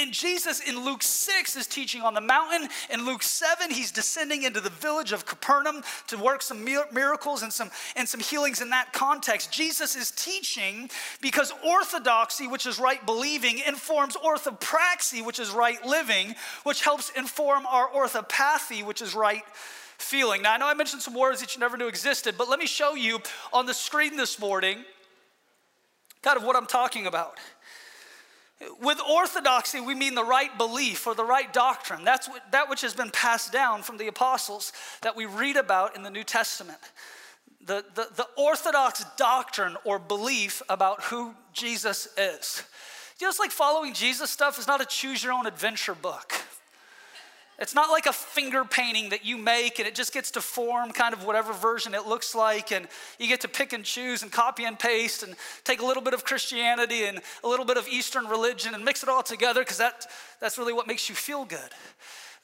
And 0.00 0.12
Jesus 0.12 0.60
in 0.60 0.84
Luke 0.84 1.02
6 1.02 1.56
is 1.56 1.66
teaching 1.66 2.02
on 2.02 2.14
the 2.14 2.20
mountain. 2.20 2.68
In 2.90 3.04
Luke 3.04 3.22
7, 3.22 3.70
he's 3.70 3.90
descending 3.90 4.44
into 4.44 4.60
the 4.60 4.70
village 4.70 5.12
of 5.12 5.26
Capernaum 5.26 5.82
to 6.08 6.16
work 6.16 6.42
some 6.42 6.64
miracles 6.64 7.42
and 7.42 7.52
some, 7.52 7.70
and 7.96 8.08
some 8.08 8.20
healings 8.20 8.60
in 8.60 8.70
that 8.70 8.92
context. 8.92 9.52
Jesus 9.52 9.96
is 9.96 10.10
teaching 10.12 10.88
because 11.20 11.52
orthodoxy, 11.64 12.46
which 12.46 12.66
is 12.66 12.78
right 12.82 13.04
believing, 13.06 13.60
informs 13.66 14.16
orthopraxy, 14.16 15.24
which 15.24 15.38
is 15.38 15.50
right 15.50 15.84
living, 15.86 16.34
which 16.64 16.82
helps 16.82 17.10
inform 17.10 17.66
our 17.66 17.88
orthopathy, 17.94 18.82
which 18.82 19.00
is 19.00 19.14
right 19.14 19.44
feeling. 19.98 20.42
Now, 20.42 20.54
I 20.54 20.56
know 20.58 20.66
I 20.66 20.74
mentioned 20.74 21.02
some 21.02 21.14
words 21.14 21.40
that 21.40 21.54
you 21.54 21.60
never 21.60 21.76
knew 21.76 21.86
existed, 21.86 22.34
but 22.36 22.48
let 22.48 22.58
me 22.58 22.66
show 22.66 22.94
you 22.94 23.20
on 23.52 23.66
the 23.66 23.74
screen 23.74 24.16
this 24.16 24.38
morning 24.38 24.84
kind 26.22 26.36
of 26.36 26.44
what 26.44 26.56
I'm 26.56 26.66
talking 26.66 27.06
about. 27.06 27.38
With 28.80 29.00
orthodoxy, 29.00 29.80
we 29.80 29.94
mean 29.94 30.14
the 30.14 30.24
right 30.24 30.56
belief 30.56 31.06
or 31.06 31.14
the 31.14 31.24
right 31.24 31.52
doctrine. 31.52 32.04
That's 32.04 32.28
what, 32.28 32.42
that 32.52 32.70
which 32.70 32.80
has 32.82 32.94
been 32.94 33.10
passed 33.10 33.52
down 33.52 33.82
from 33.82 33.96
the 33.96 34.06
apostles 34.06 34.72
that 35.02 35.16
we 35.16 35.26
read 35.26 35.56
about 35.56 35.96
in 35.96 36.04
the 36.04 36.10
New 36.10 36.22
Testament. 36.22 36.78
The, 37.64 37.84
the, 37.94 38.08
the 38.14 38.26
orthodox 38.36 39.04
doctrine 39.16 39.76
or 39.84 39.98
belief 39.98 40.62
about 40.68 41.02
who 41.04 41.34
Jesus 41.52 42.08
is. 42.16 42.62
Just 43.22 43.38
like 43.38 43.52
following 43.52 43.94
Jesus 43.94 44.30
stuff 44.30 44.58
is 44.58 44.66
not 44.66 44.80
a 44.80 44.84
choose 44.84 45.22
your 45.22 45.32
own 45.32 45.46
adventure 45.46 45.94
book. 45.94 46.32
It's 47.60 47.72
not 47.72 47.88
like 47.88 48.06
a 48.06 48.12
finger 48.12 48.64
painting 48.64 49.10
that 49.10 49.24
you 49.24 49.38
make 49.38 49.78
and 49.78 49.86
it 49.86 49.94
just 49.94 50.12
gets 50.12 50.32
to 50.32 50.40
form 50.40 50.90
kind 50.90 51.14
of 51.14 51.24
whatever 51.24 51.52
version 51.52 51.94
it 51.94 52.04
looks 52.04 52.34
like, 52.34 52.72
and 52.72 52.88
you 53.20 53.28
get 53.28 53.40
to 53.42 53.48
pick 53.48 53.72
and 53.72 53.84
choose 53.84 54.24
and 54.24 54.32
copy 54.32 54.64
and 54.64 54.76
paste 54.76 55.22
and 55.22 55.36
take 55.62 55.80
a 55.80 55.86
little 55.86 56.02
bit 56.02 56.14
of 56.14 56.24
Christianity 56.24 57.04
and 57.04 57.20
a 57.44 57.48
little 57.48 57.64
bit 57.64 57.76
of 57.76 57.86
Eastern 57.86 58.26
religion 58.26 58.74
and 58.74 58.84
mix 58.84 59.04
it 59.04 59.08
all 59.08 59.22
together 59.22 59.60
because 59.60 59.78
that, 59.78 60.04
that's 60.40 60.58
really 60.58 60.72
what 60.72 60.88
makes 60.88 61.08
you 61.08 61.14
feel 61.14 61.44
good. 61.44 61.70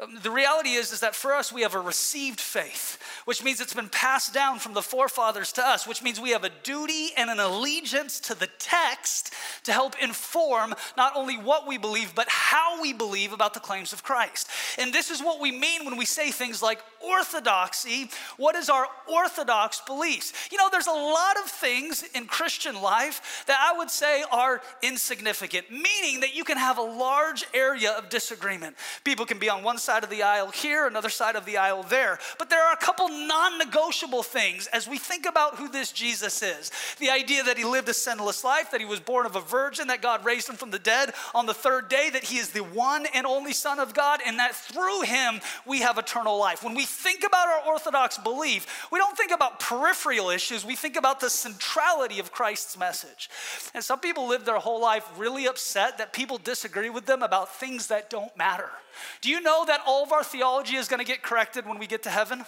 Um, 0.01 0.17
the 0.23 0.31
reality 0.31 0.71
is, 0.71 0.93
is 0.93 1.01
that 1.01 1.17
for 1.17 1.35
us, 1.35 1.53
we 1.53 1.63
have 1.63 1.75
a 1.75 1.81
received 1.81 2.41
faith, 2.41 3.03
which 3.25 3.43
means 3.43 3.61
it's 3.61 3.75
been 3.75 3.89
passed 3.89 4.33
down 4.33 4.61
from 4.61 4.73
the 4.73 4.83
forefathers 4.83 5.51
to 5.53 5.67
us, 5.67 5.89
which 5.89 6.05
means 6.05 6.21
we 6.21 6.31
have 6.31 6.45
a 6.45 6.51
duty 6.63 7.11
and 7.17 7.29
an 7.29 7.41
allegiance 7.41 8.21
to 8.21 8.39
the 8.39 8.49
text 8.61 9.35
to 9.65 9.73
help 9.73 10.01
inform 10.01 10.73
not 10.97 11.17
only 11.17 11.37
what 11.37 11.67
we 11.67 11.79
believe, 11.79 12.15
but 12.15 12.29
how 12.29 12.81
we 12.81 12.93
believe 12.93 13.33
about 13.33 13.55
the 13.55 13.61
claims 13.61 13.93
of 13.93 14.05
Christ. 14.05 14.49
And 14.79 14.93
this 14.93 15.11
is 15.11 15.21
what 15.21 15.41
we 15.41 15.51
mean 15.51 15.85
when 15.85 15.97
we 15.97 16.05
say 16.05 16.31
things 16.31 16.63
like 16.63 16.81
orthodoxy. 17.05 18.09
What 18.37 18.55
is 18.55 18.71
our 18.71 18.87
orthodox 19.13 19.81
beliefs? 19.81 20.33
You 20.53 20.59
know, 20.59 20.69
there's 20.71 20.87
a 20.87 20.93
lot 20.93 21.39
of 21.39 21.51
things 21.51 22.05
in 22.15 22.27
Christian 22.27 22.81
life 22.81 23.43
that 23.49 23.59
I 23.61 23.77
would 23.77 23.91
say 23.91 24.23
are 24.31 24.63
insignificant, 24.81 25.73
meaning 25.73 26.21
that 26.21 26.37
you 26.37 26.45
can 26.45 26.57
have 26.57 26.79
a 26.79 26.83
large 26.83 27.45
area 27.53 27.91
of 27.99 28.11
disagreement. 28.11 28.77
People 29.03 29.27
can 29.27 29.41
be 29.41 29.51
on 29.51 29.65
one 29.65 29.79
side 29.79 29.88
of 29.89 30.11
the 30.11 30.23
aisle 30.23 30.51
here, 30.51 30.87
another 30.87 31.09
side 31.09 31.37
of 31.37 31.45
the 31.45 31.57
aisle 31.57 31.83
there. 31.83 32.19
But 32.39 32.51
there 32.51 32.65
are 32.65 32.73
a 32.73 32.77
couple 32.77 33.09
non 33.09 33.59
negotiable 33.59 34.23
things 34.23 34.67
as 34.69 34.89
we 34.89 34.99
think 34.99 35.27
about 35.27 35.57
who 35.57 35.69
this 35.69 35.93
Jesus 35.93 36.43
is. 36.43 36.71
The 36.99 37.11
idea 37.11 37.43
that 37.45 37.59
he 37.59 37.65
lived 37.65 37.89
a 37.89 37.95
sinless 37.95 38.45
life, 38.45 38.71
that 38.71 38.81
he 38.81 38.87
was 38.87 39.01
born 39.01 39.27
of 39.27 39.37
a 39.37 39.41
virgin, 39.41 39.89
that 39.89 40.03
God 40.03 40.25
raised 40.25 40.49
him 40.49 40.57
from 40.57 40.71
the 40.71 40.79
dead 40.79 41.13
on 41.35 41.47
the 41.47 41.55
third 41.55 41.89
day, 41.89 42.11
that 42.11 42.25
he 42.25 42.39
is 42.39 42.51
the 42.51 42.63
one 42.63 43.07
and 43.15 43.27
only 43.27 43.53
Son 43.53 43.79
of 43.79 43.95
God, 43.95 44.21
and 44.25 44.39
that 44.39 44.55
through 44.55 45.03
him 45.03 45.41
we 45.67 45.81
have 45.81 45.99
eternal 45.99 46.39
life. 46.39 46.63
When 46.63 46.75
we 46.75 46.85
think 46.85 47.25
about 47.25 47.49
our 47.49 47.73
Orthodox 47.73 48.19
belief, 48.19 48.89
we 48.91 48.99
don't 48.99 49.17
think 49.17 49.33
about 49.33 49.61
peripheral 49.61 50.31
issues, 50.31 50.65
we 50.65 50.77
think 50.77 50.97
about 50.97 51.21
the 51.21 51.31
centrality 51.31 52.19
of 52.19 52.33
Christ's 52.33 52.79
message. 52.79 53.31
And 53.75 53.83
some 53.83 54.01
people 54.01 54.29
live 54.29 54.45
their 54.45 54.59
whole 54.59 54.81
life 54.81 55.09
really 55.17 55.47
upset 55.47 55.99
that 55.99 56.13
people 56.13 56.39
disagree 56.39 56.91
with 56.91 57.07
them 57.07 57.23
about 57.23 57.55
things 57.55 57.89
that 57.89 58.11
don't 58.11 58.37
matter. 58.37 58.71
Do 59.21 59.31
you 59.31 59.41
know 59.41 59.65
that 59.67 59.78
all 59.87 60.03
of 60.03 60.13
our 60.13 60.25
theology 60.25 60.77
is 60.77 60.89
going 60.89 60.99
to 60.99 61.07
get 61.07 61.23
corrected 61.23 61.67
when 61.67 61.79
we 61.79 61.87
get 61.87 62.03
to 62.05 62.11
heaven? 62.11 62.45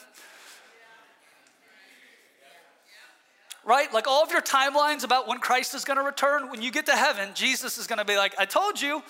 Right? 3.64 3.92
Like 3.92 4.06
all 4.06 4.22
of 4.22 4.30
your 4.30 4.40
timelines 4.40 5.04
about 5.04 5.28
when 5.28 5.38
Christ 5.38 5.74
is 5.74 5.84
going 5.84 5.98
to 5.98 6.02
return, 6.02 6.50
when 6.50 6.62
you 6.62 6.70
get 6.70 6.86
to 6.86 6.96
heaven, 6.96 7.28
Jesus 7.34 7.78
is 7.78 7.86
going 7.86 7.98
to 7.98 8.04
be 8.04 8.16
like, 8.16 8.34
I 8.38 8.44
told 8.44 8.80
you. 8.80 9.02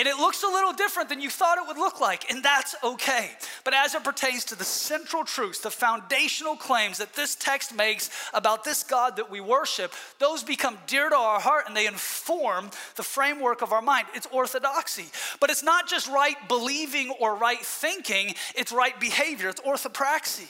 And 0.00 0.08
it 0.08 0.16
looks 0.16 0.42
a 0.42 0.46
little 0.46 0.72
different 0.72 1.10
than 1.10 1.20
you 1.20 1.28
thought 1.28 1.58
it 1.58 1.66
would 1.66 1.76
look 1.76 2.00
like, 2.00 2.30
and 2.30 2.42
that's 2.42 2.74
okay. 2.82 3.32
But 3.64 3.74
as 3.74 3.94
it 3.94 4.02
pertains 4.02 4.46
to 4.46 4.54
the 4.54 4.64
central 4.64 5.24
truths, 5.24 5.58
the 5.58 5.70
foundational 5.70 6.56
claims 6.56 6.96
that 6.96 7.12
this 7.12 7.34
text 7.34 7.76
makes 7.76 8.08
about 8.32 8.64
this 8.64 8.82
God 8.82 9.16
that 9.16 9.30
we 9.30 9.42
worship, 9.42 9.92
those 10.18 10.42
become 10.42 10.78
dear 10.86 11.10
to 11.10 11.14
our 11.14 11.38
heart 11.38 11.64
and 11.68 11.76
they 11.76 11.86
inform 11.86 12.70
the 12.96 13.02
framework 13.02 13.60
of 13.60 13.72
our 13.72 13.82
mind. 13.82 14.06
It's 14.14 14.26
orthodoxy. 14.32 15.04
But 15.38 15.50
it's 15.50 15.62
not 15.62 15.86
just 15.86 16.08
right 16.08 16.48
believing 16.48 17.10
or 17.20 17.36
right 17.36 17.60
thinking, 17.60 18.34
it's 18.54 18.72
right 18.72 18.98
behavior, 18.98 19.50
it's 19.50 19.60
orthopraxy. 19.60 20.48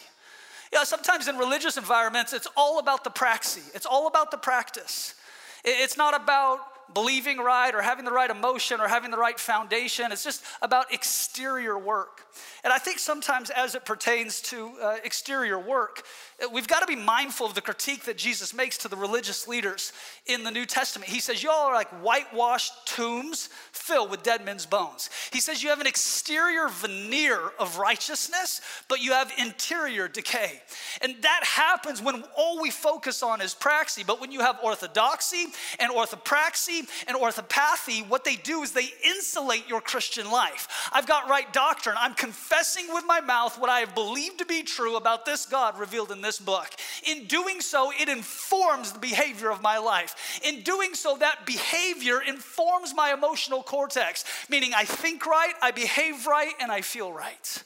Yeah, 0.73 0.85
sometimes 0.85 1.27
in 1.27 1.37
religious 1.37 1.77
environments, 1.77 2.33
it's 2.33 2.47
all 2.57 2.79
about 2.79 3.03
the 3.03 3.11
praxis, 3.11 3.69
it's 3.75 3.87
all 3.87 4.07
about 4.07 4.31
the 4.31 4.39
practice. 4.39 5.17
It's 5.65 5.97
not 5.97 6.15
about 6.15 6.61
believing 6.95 7.39
right 7.39 7.75
or 7.75 7.83
having 7.83 8.05
the 8.05 8.13
right 8.13 8.31
emotion 8.31 8.81
or 8.81 8.89
having 8.89 9.11
the 9.11 9.17
right 9.17 9.39
foundation. 9.39 10.13
It's 10.13 10.25
just 10.25 10.43
about 10.63 10.93
exterior 10.93 11.79
work. 11.79 12.23
And 12.65 12.73
I 12.73 12.79
think 12.79 12.99
sometimes, 12.99 13.51
as 13.51 13.75
it 13.75 13.85
pertains 13.85 14.41
to 14.43 14.71
uh, 14.83 14.97
exterior 15.05 15.59
work, 15.59 16.05
we've 16.53 16.69
got 16.69 16.81
to 16.81 16.87
be 16.87 16.97
mindful 16.97 17.47
of 17.47 17.55
the 17.55 17.61
critique 17.61 18.05
that 18.05 18.17
Jesus 18.17 18.55
makes 18.55 18.79
to 18.79 18.89
the 18.89 18.97
religious 18.97 19.47
leaders 19.47 19.93
in 20.27 20.43
the 20.43 20.51
New 20.51 20.65
Testament. 20.65 21.11
He 21.11 21.21
says, 21.21 21.43
Y'all 21.43 21.67
are 21.67 21.75
like 21.75 21.89
whitewashed 22.03 22.73
tombs 22.87 23.51
filled 23.73 24.11
with 24.11 24.23
dead 24.23 24.45
men's 24.45 24.65
bones. 24.65 25.11
He 25.33 25.41
says, 25.41 25.63
You 25.63 25.69
have 25.69 25.81
an 25.81 25.87
exterior 25.87 26.69
veneer 26.69 27.41
of 27.59 27.79
righteousness, 27.79 28.61
but 28.89 29.03
you 29.03 29.13
have 29.13 29.31
interior 29.39 30.09
decay. 30.09 30.63
And 31.03 31.17
that 31.23 31.43
happens 31.45 32.01
when 32.01 32.25
all 32.37 32.61
we 32.61 32.71
focus 32.71 33.23
on 33.23 33.41
is 33.41 33.55
praxis. 33.55 34.05
But 34.05 34.21
when 34.21 34.33
you 34.33 34.41
have 34.41 34.59
orthodoxy 34.63 35.47
and 35.79 35.93
orthopraxy 35.93 36.89
and 37.07 37.17
orthopathy, 37.17 38.01
what 38.03 38.25
they 38.25 38.37
do 38.37 38.63
is 38.63 38.73
they 38.73 38.89
insulate 39.05 39.69
your 39.69 39.81
Christian 39.81 40.31
life. 40.31 40.89
I've 40.93 41.07
got 41.07 41.29
right 41.29 41.53
doctrine. 41.53 41.97
I'm 41.99 42.15
confessing 42.15 42.87
with 42.93 43.05
my 43.07 43.21
mouth 43.21 43.59
what 43.59 43.69
I 43.69 43.81
have 43.81 43.95
believed 43.95 44.39
to 44.39 44.47
be 44.47 44.63
true 44.63 44.97
about 44.97 45.27
this 45.27 45.45
God 45.47 45.79
revealed 45.79 46.11
in 46.11 46.21
this 46.21 46.30
book. 46.39 46.69
In 47.07 47.27
doing 47.27 47.61
so, 47.61 47.93
it 47.99 48.09
informs 48.09 48.93
the 48.93 48.99
behavior 48.99 49.51
of 49.51 49.63
my 49.63 49.79
life. 49.79 50.41
In 50.45 50.63
doing 50.63 50.95
so, 50.95 51.17
that 51.17 51.47
behavior 51.47 52.21
informs 52.21 52.95
my 52.95 53.13
emotional 53.13 53.63
cortex, 53.63 54.25
meaning 54.49 54.73
I 54.75 54.85
think 54.85 55.27
right, 55.27 55.55
I 55.63 55.71
behave 55.71 56.27
right, 56.27 56.53
and 56.61 56.71
I 56.71 56.81
feel 56.83 57.13
right. 57.13 57.65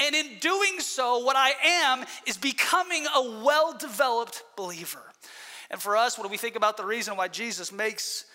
And 0.00 0.14
in 0.14 0.38
doing 0.40 0.80
so, 0.80 1.18
what 1.18 1.36
I 1.36 1.52
am 1.64 2.04
is 2.26 2.36
becoming 2.36 3.06
a 3.14 3.42
well 3.42 3.76
developed 3.76 4.42
believer. 4.56 5.02
And 5.70 5.80
for 5.80 5.96
us, 5.96 6.16
what 6.16 6.24
do 6.24 6.30
we 6.30 6.36
think 6.36 6.56
about 6.56 6.76
the 6.76 6.84
reason 6.84 7.16
why 7.16 7.28
Jesus 7.28 7.72
makes 7.72 8.26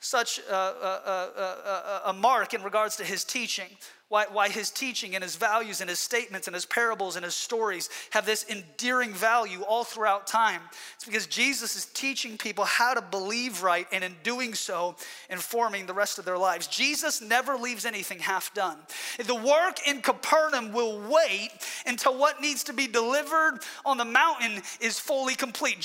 such 0.00 0.38
a, 0.38 0.54
a, 0.54 1.30
a, 1.36 2.02
a, 2.06 2.12
mark 2.12 2.52
in 2.52 2.62
regards 2.62 2.96
to 2.96 3.04
his 3.04 3.24
teaching? 3.24 3.68
Why, 4.14 4.26
why 4.30 4.48
his 4.48 4.70
teaching 4.70 5.16
and 5.16 5.24
his 5.24 5.34
values 5.34 5.80
and 5.80 5.90
his 5.90 5.98
statements 5.98 6.46
and 6.46 6.54
his 6.54 6.64
parables 6.64 7.16
and 7.16 7.24
his 7.24 7.34
stories 7.34 7.90
have 8.10 8.24
this 8.24 8.46
endearing 8.48 9.12
value 9.12 9.62
all 9.62 9.82
throughout 9.82 10.28
time. 10.28 10.60
It's 10.94 11.04
because 11.04 11.26
Jesus 11.26 11.74
is 11.74 11.86
teaching 11.86 12.38
people 12.38 12.64
how 12.64 12.94
to 12.94 13.02
believe 13.02 13.64
right 13.64 13.88
and 13.90 14.04
in 14.04 14.14
doing 14.22 14.54
so, 14.54 14.94
informing 15.30 15.86
the 15.86 15.94
rest 15.94 16.20
of 16.20 16.24
their 16.24 16.38
lives. 16.38 16.68
Jesus 16.68 17.20
never 17.20 17.56
leaves 17.56 17.84
anything 17.84 18.20
half 18.20 18.54
done. 18.54 18.76
The 19.18 19.34
work 19.34 19.84
in 19.84 20.00
Capernaum 20.00 20.72
will 20.72 21.00
wait 21.10 21.50
until 21.84 22.16
what 22.16 22.40
needs 22.40 22.62
to 22.64 22.72
be 22.72 22.86
delivered 22.86 23.58
on 23.84 23.98
the 23.98 24.04
mountain 24.04 24.62
is 24.80 24.96
fully 24.96 25.34
complete. 25.34 25.80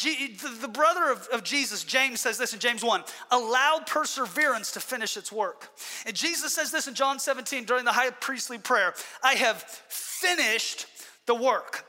the 0.61 0.67
brother 0.67 1.09
of, 1.09 1.27
of 1.33 1.43
Jesus, 1.43 1.83
James, 1.83 2.21
says 2.21 2.37
this 2.37 2.53
in 2.53 2.59
James 2.59 2.83
1 2.83 3.03
allow 3.31 3.81
perseverance 3.87 4.71
to 4.73 4.79
finish 4.79 5.17
its 5.17 5.31
work. 5.31 5.71
And 6.05 6.15
Jesus 6.15 6.53
says 6.53 6.69
this 6.69 6.87
in 6.87 6.93
John 6.93 7.17
17 7.17 7.63
during 7.63 7.85
the 7.85 7.91
high 7.91 8.11
priestly 8.21 8.57
prayer. 8.57 8.93
I 9.23 9.35
have 9.35 9.61
finished 9.87 10.85
the 11.25 11.35
work. 11.35 11.85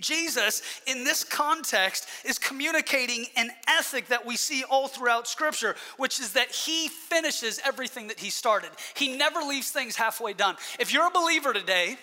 Jesus, 0.00 0.62
in 0.86 1.04
this 1.04 1.22
context, 1.22 2.08
is 2.24 2.38
communicating 2.38 3.26
an 3.36 3.50
ethic 3.68 4.08
that 4.08 4.24
we 4.24 4.36
see 4.36 4.64
all 4.64 4.88
throughout 4.88 5.28
Scripture, 5.28 5.76
which 5.96 6.18
is 6.18 6.32
that 6.32 6.50
He 6.50 6.88
finishes 6.88 7.60
everything 7.64 8.08
that 8.08 8.18
He 8.18 8.30
started. 8.30 8.70
He 8.94 9.16
never 9.16 9.40
leaves 9.40 9.70
things 9.70 9.96
halfway 9.96 10.32
done. 10.32 10.56
If 10.78 10.92
you're 10.92 11.06
a 11.06 11.10
believer 11.10 11.52
today 11.52 11.96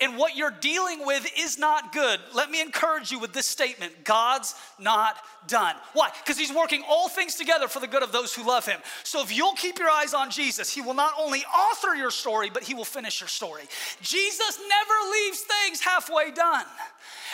and 0.00 0.16
what 0.16 0.36
you're 0.36 0.50
dealing 0.50 1.06
with 1.06 1.26
is 1.38 1.58
not 1.58 1.92
good, 1.92 2.20
let 2.34 2.50
me 2.50 2.60
encourage 2.60 3.10
you 3.10 3.18
with 3.18 3.32
this 3.32 3.46
statement 3.46 4.04
God's 4.04 4.54
not 4.78 5.16
done. 5.46 5.76
Why? 5.92 6.10
Because 6.24 6.38
He's 6.38 6.52
working 6.52 6.82
all 6.88 7.08
things 7.08 7.34
together 7.34 7.68
for 7.68 7.80
the 7.80 7.86
good 7.86 8.02
of 8.02 8.12
those 8.12 8.34
who 8.34 8.46
love 8.46 8.66
Him. 8.66 8.80
So 9.04 9.22
if 9.22 9.36
you'll 9.36 9.54
keep 9.54 9.78
your 9.78 9.90
eyes 9.90 10.14
on 10.14 10.30
Jesus, 10.30 10.70
He 10.70 10.80
will 10.80 10.94
not 10.94 11.12
only 11.18 11.40
author 11.44 11.94
your 11.94 12.10
story, 12.10 12.50
but 12.50 12.62
He 12.62 12.74
will 12.74 12.84
finish 12.84 13.20
your 13.20 13.28
story. 13.28 13.64
Jesus 14.00 14.60
never 14.68 15.12
leaves 15.12 15.40
things 15.40 15.80
halfway 15.80 16.30
done. 16.30 16.64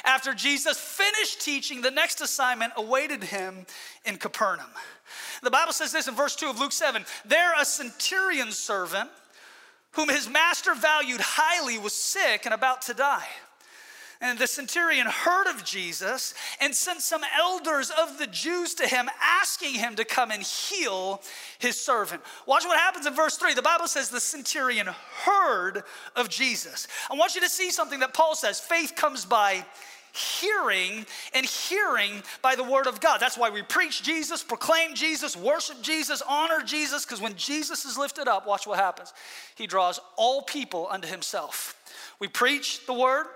After 0.04 0.34
Jesus 0.34 0.78
finished 0.78 1.40
teaching, 1.40 1.82
the 1.82 1.90
next 1.90 2.20
assignment 2.20 2.72
awaited 2.76 3.24
him 3.24 3.66
in 4.04 4.16
Capernaum. 4.16 4.70
The 5.42 5.50
Bible 5.50 5.72
says 5.72 5.92
this 5.92 6.08
in 6.08 6.14
verse 6.14 6.36
2 6.36 6.50
of 6.50 6.58
Luke 6.58 6.72
7 6.72 7.04
There, 7.24 7.52
a 7.58 7.64
centurion 7.64 8.52
servant 8.52 9.10
whom 9.92 10.08
his 10.08 10.28
master 10.28 10.74
valued 10.74 11.20
highly 11.20 11.78
was 11.78 11.92
sick 11.92 12.44
and 12.44 12.54
about 12.54 12.82
to 12.82 12.94
die. 12.94 13.26
And 14.20 14.38
the 14.38 14.48
centurion 14.48 15.06
heard 15.06 15.46
of 15.46 15.64
Jesus 15.64 16.34
and 16.60 16.74
sent 16.74 17.02
some 17.02 17.22
elders 17.38 17.90
of 17.90 18.18
the 18.18 18.26
Jews 18.26 18.74
to 18.74 18.86
him, 18.86 19.08
asking 19.22 19.74
him 19.74 19.94
to 19.94 20.04
come 20.04 20.32
and 20.32 20.42
heal 20.42 21.22
his 21.58 21.80
servant. 21.80 22.22
Watch 22.44 22.64
what 22.64 22.78
happens 22.78 23.06
in 23.06 23.14
verse 23.14 23.36
3. 23.36 23.54
The 23.54 23.62
Bible 23.62 23.86
says 23.86 24.08
the 24.08 24.20
centurion 24.20 24.88
heard 25.24 25.84
of 26.16 26.28
Jesus. 26.28 26.88
I 27.10 27.14
want 27.14 27.36
you 27.36 27.40
to 27.42 27.48
see 27.48 27.70
something 27.70 28.00
that 28.00 28.12
Paul 28.12 28.34
says 28.34 28.58
faith 28.58 28.94
comes 28.96 29.24
by 29.24 29.64
hearing 30.12 31.06
and 31.32 31.46
hearing 31.46 32.22
by 32.42 32.56
the 32.56 32.64
word 32.64 32.86
of 32.86 33.00
God. 33.00 33.20
That's 33.20 33.38
why 33.38 33.50
we 33.50 33.62
preach 33.62 34.02
Jesus, 34.02 34.42
proclaim 34.42 34.94
Jesus, 34.94 35.36
worship 35.36 35.80
Jesus, 35.80 36.22
honor 36.28 36.62
Jesus, 36.64 37.04
because 37.04 37.20
when 37.20 37.36
Jesus 37.36 37.84
is 37.84 37.96
lifted 37.96 38.26
up, 38.26 38.46
watch 38.46 38.66
what 38.66 38.78
happens. 38.78 39.12
He 39.54 39.66
draws 39.66 40.00
all 40.16 40.42
people 40.42 40.88
unto 40.90 41.06
himself. 41.06 41.76
We 42.18 42.26
preach 42.26 42.84
the 42.86 42.94
word, 42.94 43.26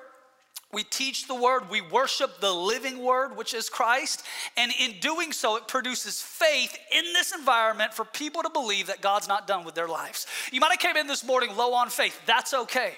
we 0.72 0.84
teach 0.84 1.28
the 1.28 1.34
word, 1.34 1.68
we 1.68 1.82
worship 1.82 2.40
the 2.40 2.50
living 2.50 3.02
word, 3.02 3.36
which 3.36 3.52
is 3.52 3.68
Christ. 3.68 4.24
And 4.56 4.72
in 4.80 5.00
doing 5.00 5.30
so, 5.32 5.56
it 5.56 5.68
produces 5.68 6.22
faith 6.22 6.78
in 6.96 7.04
this 7.12 7.34
environment 7.34 7.92
for 7.92 8.06
people 8.06 8.42
to 8.42 8.48
believe 8.48 8.86
that 8.86 9.02
God's 9.02 9.28
not 9.28 9.46
done 9.46 9.66
with 9.66 9.74
their 9.74 9.86
lives. 9.86 10.26
You 10.50 10.60
might 10.60 10.70
have 10.70 10.78
came 10.78 10.96
in 10.96 11.06
this 11.06 11.24
morning 11.24 11.54
low 11.54 11.74
on 11.74 11.90
faith. 11.90 12.18
That's 12.24 12.54
okay. 12.54 12.94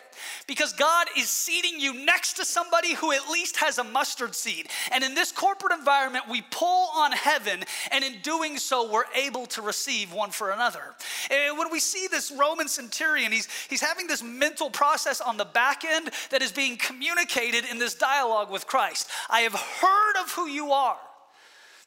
Because 0.46 0.72
God 0.72 1.08
is 1.18 1.28
seating 1.28 1.80
you 1.80 2.04
next 2.04 2.34
to 2.34 2.44
somebody 2.44 2.94
who 2.94 3.10
at 3.10 3.28
least 3.28 3.56
has 3.56 3.78
a 3.78 3.84
mustard 3.84 4.36
seed. 4.36 4.68
And 4.92 5.02
in 5.02 5.16
this 5.16 5.32
corporate 5.32 5.72
environment, 5.76 6.26
we 6.30 6.42
pull 6.52 6.90
on 6.94 7.10
heaven, 7.10 7.64
and 7.90 8.04
in 8.04 8.20
doing 8.22 8.56
so, 8.56 8.88
we're 8.88 9.02
able 9.16 9.46
to 9.46 9.62
receive 9.62 10.12
one 10.12 10.30
for 10.30 10.50
another. 10.50 10.94
And 11.28 11.58
when 11.58 11.72
we 11.72 11.80
see 11.80 12.06
this 12.08 12.30
Roman 12.30 12.68
centurion, 12.68 13.32
he's, 13.32 13.48
he's 13.68 13.80
having 13.80 14.06
this 14.06 14.22
mental 14.22 14.70
process 14.70 15.20
on 15.20 15.36
the 15.36 15.44
back 15.44 15.84
end 15.84 16.10
that 16.30 16.40
is 16.40 16.52
being 16.52 16.76
communicated 16.76 17.63
in 17.70 17.78
this 17.78 17.94
dialogue 17.94 18.50
with 18.50 18.66
Christ. 18.66 19.08
I 19.28 19.40
have 19.40 19.54
heard 19.54 20.22
of 20.22 20.32
who 20.32 20.46
you 20.46 20.72
are. 20.72 20.98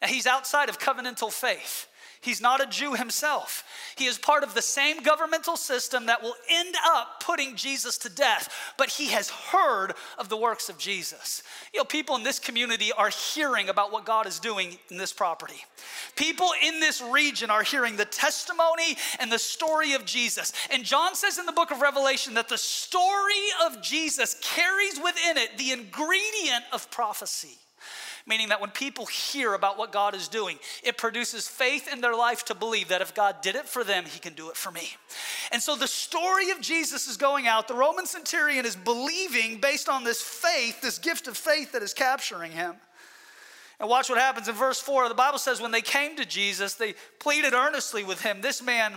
Now, 0.02 0.08
he's 0.08 0.28
outside 0.28 0.70
of 0.70 0.80
covenantal 0.80 1.32
faith. 1.32 1.88
He's 2.22 2.42
not 2.42 2.62
a 2.62 2.66
Jew 2.66 2.96
himself. 2.96 3.64
He 3.96 4.06
is 4.06 4.18
part 4.18 4.44
of 4.44 4.54
the 4.54 4.62
same 4.62 5.02
governmental 5.02 5.56
system 5.56 6.08
that 6.08 6.22
will 6.22 6.36
end 6.50 6.76
up 6.86 7.24
putting 7.24 7.56
Jesus 7.56 7.98
to 8.00 8.10
death, 8.10 8.74
but 8.78 8.90
he 8.90 9.08
has 9.08 9.30
heard 9.30 9.94
of 10.18 10.30
the 10.30 10.38
works 10.38 10.70
of 10.70 10.78
Jesus. 10.78 11.44
You 11.74 11.80
know, 11.80 11.84
people 11.84 12.16
in 12.16 12.24
this 12.24 12.40
community 12.40 12.92
are 12.92 13.10
hearing 13.10 13.70
about 13.70 13.92
what 13.92 14.06
God 14.06 14.26
is 14.28 14.40
doing 14.40 14.78
in 14.90 14.98
this 14.98 15.14
property. 15.14 15.64
People 16.16 16.50
in 16.64 16.80
this 16.80 17.02
region 17.02 17.50
are 17.50 17.64
hearing 17.64 17.96
the 17.96 18.06
testimony 18.06 18.98
and 19.20 19.32
the 19.32 19.40
story 19.40 19.94
of 19.94 20.06
Jesus. 20.06 20.54
And 20.72 20.84
John 20.84 21.16
says 21.16 21.38
in 21.38 21.46
the 21.46 21.52
book 21.52 21.72
of 21.72 21.82
Revelation 21.82 22.34
that 22.34 22.50
the 22.50 22.58
story 22.58 23.34
of 23.66 23.82
Jesus 23.82 24.36
carries 24.42 25.00
within 25.00 25.38
it 25.38 25.58
the 25.58 25.72
ingredient 25.72 26.64
of 26.72 26.90
prophecy 26.90 27.58
meaning 28.28 28.50
that 28.50 28.60
when 28.62 28.70
people 28.70 29.06
hear 29.06 29.54
about 29.54 29.78
what 29.78 29.92
God 29.92 30.14
is 30.14 30.28
doing, 30.28 30.60
it 30.84 30.98
produces 30.98 31.48
faith 31.48 31.92
in 31.92 32.02
their 32.02 32.16
life 32.16 32.46
to 32.46 32.56
believe 32.56 32.90
that 32.90 33.02
if 33.02 33.16
God 33.16 33.42
did 33.42 33.56
it 33.56 33.68
for 33.68 33.84
them, 33.84 34.06
He 34.06 34.20
can 34.20 34.34
do 34.34 34.50
it 34.50 34.58
for 34.58 34.72
me. 34.72 34.90
And 35.52 35.62
so 35.62 35.76
the 35.76 35.88
story 35.88 36.52
of 36.52 36.62
Jesus 36.62 37.08
is 37.08 37.18
going 37.18 37.48
out. 37.48 37.68
The 37.68 37.74
Roman 37.74 38.06
centurion 38.06 38.66
is 38.66 38.76
believing 38.76 39.60
based 39.60 39.90
on 39.90 40.04
this 40.04 40.22
faith, 40.22 40.82
this 40.82 41.00
gift 41.00 41.28
of 41.28 41.38
faith 41.38 41.72
that 41.72 41.82
is 41.82 41.94
capturing 41.94 42.52
him. 42.52 42.76
And 43.80 43.90
watch 43.90 44.10
what 44.10 44.18
happens 44.18 44.48
in 44.48 44.56
verse 44.56 44.80
4. 44.80 45.08
The 45.08 45.16
Bible 45.16 45.38
says, 45.38 45.62
when 45.62 45.72
they 45.72 45.82
came 45.82 46.16
to 46.18 46.26
Jesus, 46.26 46.74
they 46.74 46.96
pleaded 47.20 47.54
earnestly 47.54 48.04
with 48.04 48.22
him, 48.22 48.42
This 48.42 48.62
man 48.62 48.94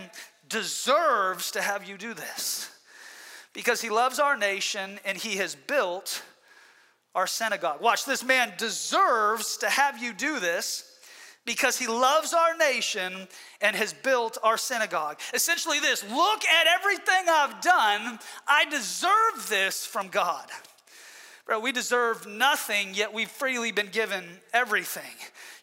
deserves 0.49 1.51
to 1.53 1.61
have 1.61 1.89
you 1.89 1.97
do 1.97 2.15
this 2.15 2.71
because 3.53 3.81
he 3.81 3.91
loves 3.91 4.19
our 4.19 4.37
nation 4.37 4.99
and 5.05 5.17
he 5.17 5.37
has 5.37 5.55
built 5.55 6.23
our 7.15 7.27
synagogue. 7.27 7.81
Watch, 7.81 8.05
this 8.05 8.25
man 8.25 8.53
deserves 8.59 9.57
to 9.59 9.71
have 9.71 10.03
you 10.03 10.13
do 10.13 10.41
this 10.41 10.99
because 11.45 11.79
he 11.79 11.87
loves 11.87 12.33
our 12.35 12.57
nation 12.57 13.27
and 13.61 13.75
has 13.75 13.93
built 13.93 14.39
our 14.43 14.57
synagogue. 14.57 15.19
Essentially, 15.35 15.81
this 15.81 16.05
look 16.11 16.45
at 16.45 16.67
everything 16.67 17.25
I've 17.29 17.61
done. 17.61 18.19
I 18.47 18.67
deserve 18.67 19.49
this 19.49 19.85
from 19.87 20.09
God. 20.09 20.47
We 21.59 21.73
deserve 21.73 22.27
nothing, 22.27 22.95
yet 22.95 23.13
we've 23.13 23.31
freely 23.31 23.73
been 23.73 23.89
given 23.89 24.25
everything. 24.53 25.03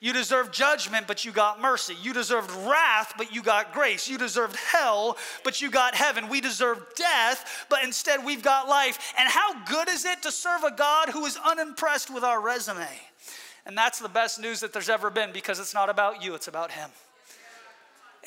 You 0.02 0.12
deserve 0.12 0.52
judgment, 0.52 1.08
but 1.08 1.24
you 1.24 1.32
got 1.32 1.62
mercy. 1.62 1.96
You 2.02 2.14
deserved 2.14 2.52
wrath, 2.68 3.14
but 3.18 3.34
you 3.34 3.42
got 3.42 3.74
grace. 3.74 4.10
You 4.10 4.18
deserved 4.18 4.56
hell, 4.56 5.18
but 5.44 5.62
you 5.62 5.72
got 5.72 5.96
heaven. 5.96 6.30
We 6.30 6.42
deserve 6.42 6.84
death, 6.96 7.66
but 7.70 7.84
instead 7.84 8.26
we've 8.26 8.44
got 8.44 8.68
life. 8.68 9.14
And 9.18 9.30
how 9.30 9.64
good 9.66 9.88
is 9.90 10.04
it 10.06 10.22
to 10.24 10.32
serve 10.32 10.64
a 10.64 10.72
God 10.72 11.10
who 11.10 11.26
is 11.26 11.38
unimpressed 11.46 12.14
with 12.14 12.24
our 12.24 12.42
resume? 12.42 12.88
And 13.66 13.78
that's 13.78 14.00
the 14.00 14.10
best 14.10 14.40
news 14.40 14.60
that 14.62 14.74
there's 14.74 14.90
ever 14.90 15.10
been 15.10 15.32
because 15.32 15.60
it's 15.60 15.74
not 15.74 15.90
about 15.90 16.24
you, 16.24 16.36
it's 16.36 16.48
about 16.48 16.72
Him. 16.72 16.90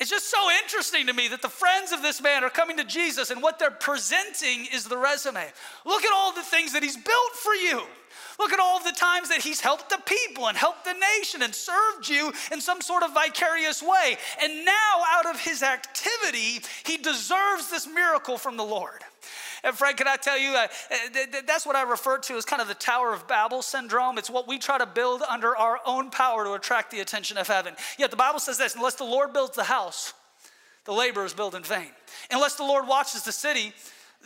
It's 0.01 0.09
just 0.09 0.31
so 0.31 0.49
interesting 0.63 1.05
to 1.05 1.13
me 1.13 1.27
that 1.27 1.43
the 1.43 1.47
friends 1.47 1.91
of 1.91 2.01
this 2.01 2.23
man 2.23 2.43
are 2.43 2.49
coming 2.49 2.75
to 2.77 2.83
Jesus 2.83 3.29
and 3.29 3.39
what 3.39 3.59
they're 3.59 3.69
presenting 3.69 4.65
is 4.73 4.85
the 4.85 4.97
resume. 4.97 5.45
Look 5.85 6.03
at 6.03 6.11
all 6.11 6.33
the 6.33 6.41
things 6.41 6.73
that 6.73 6.81
he's 6.81 6.97
built 6.97 7.35
for 7.35 7.53
you. 7.53 7.83
Look 8.39 8.51
at 8.51 8.59
all 8.59 8.83
the 8.83 8.93
times 8.93 9.29
that 9.29 9.41
he's 9.41 9.61
helped 9.61 9.91
the 9.91 10.01
people 10.03 10.47
and 10.47 10.57
helped 10.57 10.85
the 10.85 10.95
nation 11.19 11.43
and 11.43 11.53
served 11.53 12.09
you 12.09 12.33
in 12.51 12.61
some 12.61 12.81
sort 12.81 13.03
of 13.03 13.13
vicarious 13.13 13.83
way. 13.83 14.17
And 14.41 14.65
now, 14.65 15.03
out 15.07 15.27
of 15.27 15.39
his 15.39 15.61
activity, 15.61 16.65
he 16.83 16.97
deserves 16.97 17.69
this 17.69 17.85
miracle 17.85 18.39
from 18.39 18.57
the 18.57 18.63
Lord. 18.63 19.03
And 19.63 19.75
Frank, 19.75 19.97
can 19.97 20.07
I 20.07 20.15
tell 20.15 20.39
you, 20.39 20.55
uh, 20.55 20.67
that's 21.45 21.65
what 21.65 21.75
I 21.75 21.83
refer 21.83 22.17
to 22.17 22.35
as 22.35 22.45
kind 22.45 22.61
of 22.61 22.67
the 22.67 22.73
Tower 22.73 23.13
of 23.13 23.27
Babel 23.27 23.61
syndrome. 23.61 24.17
It's 24.17 24.29
what 24.29 24.47
we 24.47 24.57
try 24.57 24.77
to 24.77 24.85
build 24.85 25.21
under 25.29 25.55
our 25.55 25.79
own 25.85 26.09
power 26.09 26.43
to 26.45 26.53
attract 26.53 26.91
the 26.91 26.99
attention 26.99 27.37
of 27.37 27.47
heaven. 27.47 27.75
Yet 27.97 28.09
the 28.09 28.17
Bible 28.17 28.39
says 28.39 28.57
this 28.57 28.75
unless 28.75 28.95
the 28.95 29.03
Lord 29.03 29.33
builds 29.33 29.55
the 29.55 29.63
house, 29.63 30.13
the 30.85 30.93
laborers 30.93 31.33
build 31.33 31.53
in 31.53 31.63
vain. 31.63 31.91
Unless 32.31 32.55
the 32.55 32.63
Lord 32.63 32.87
watches 32.87 33.23
the 33.23 33.31
city, 33.31 33.73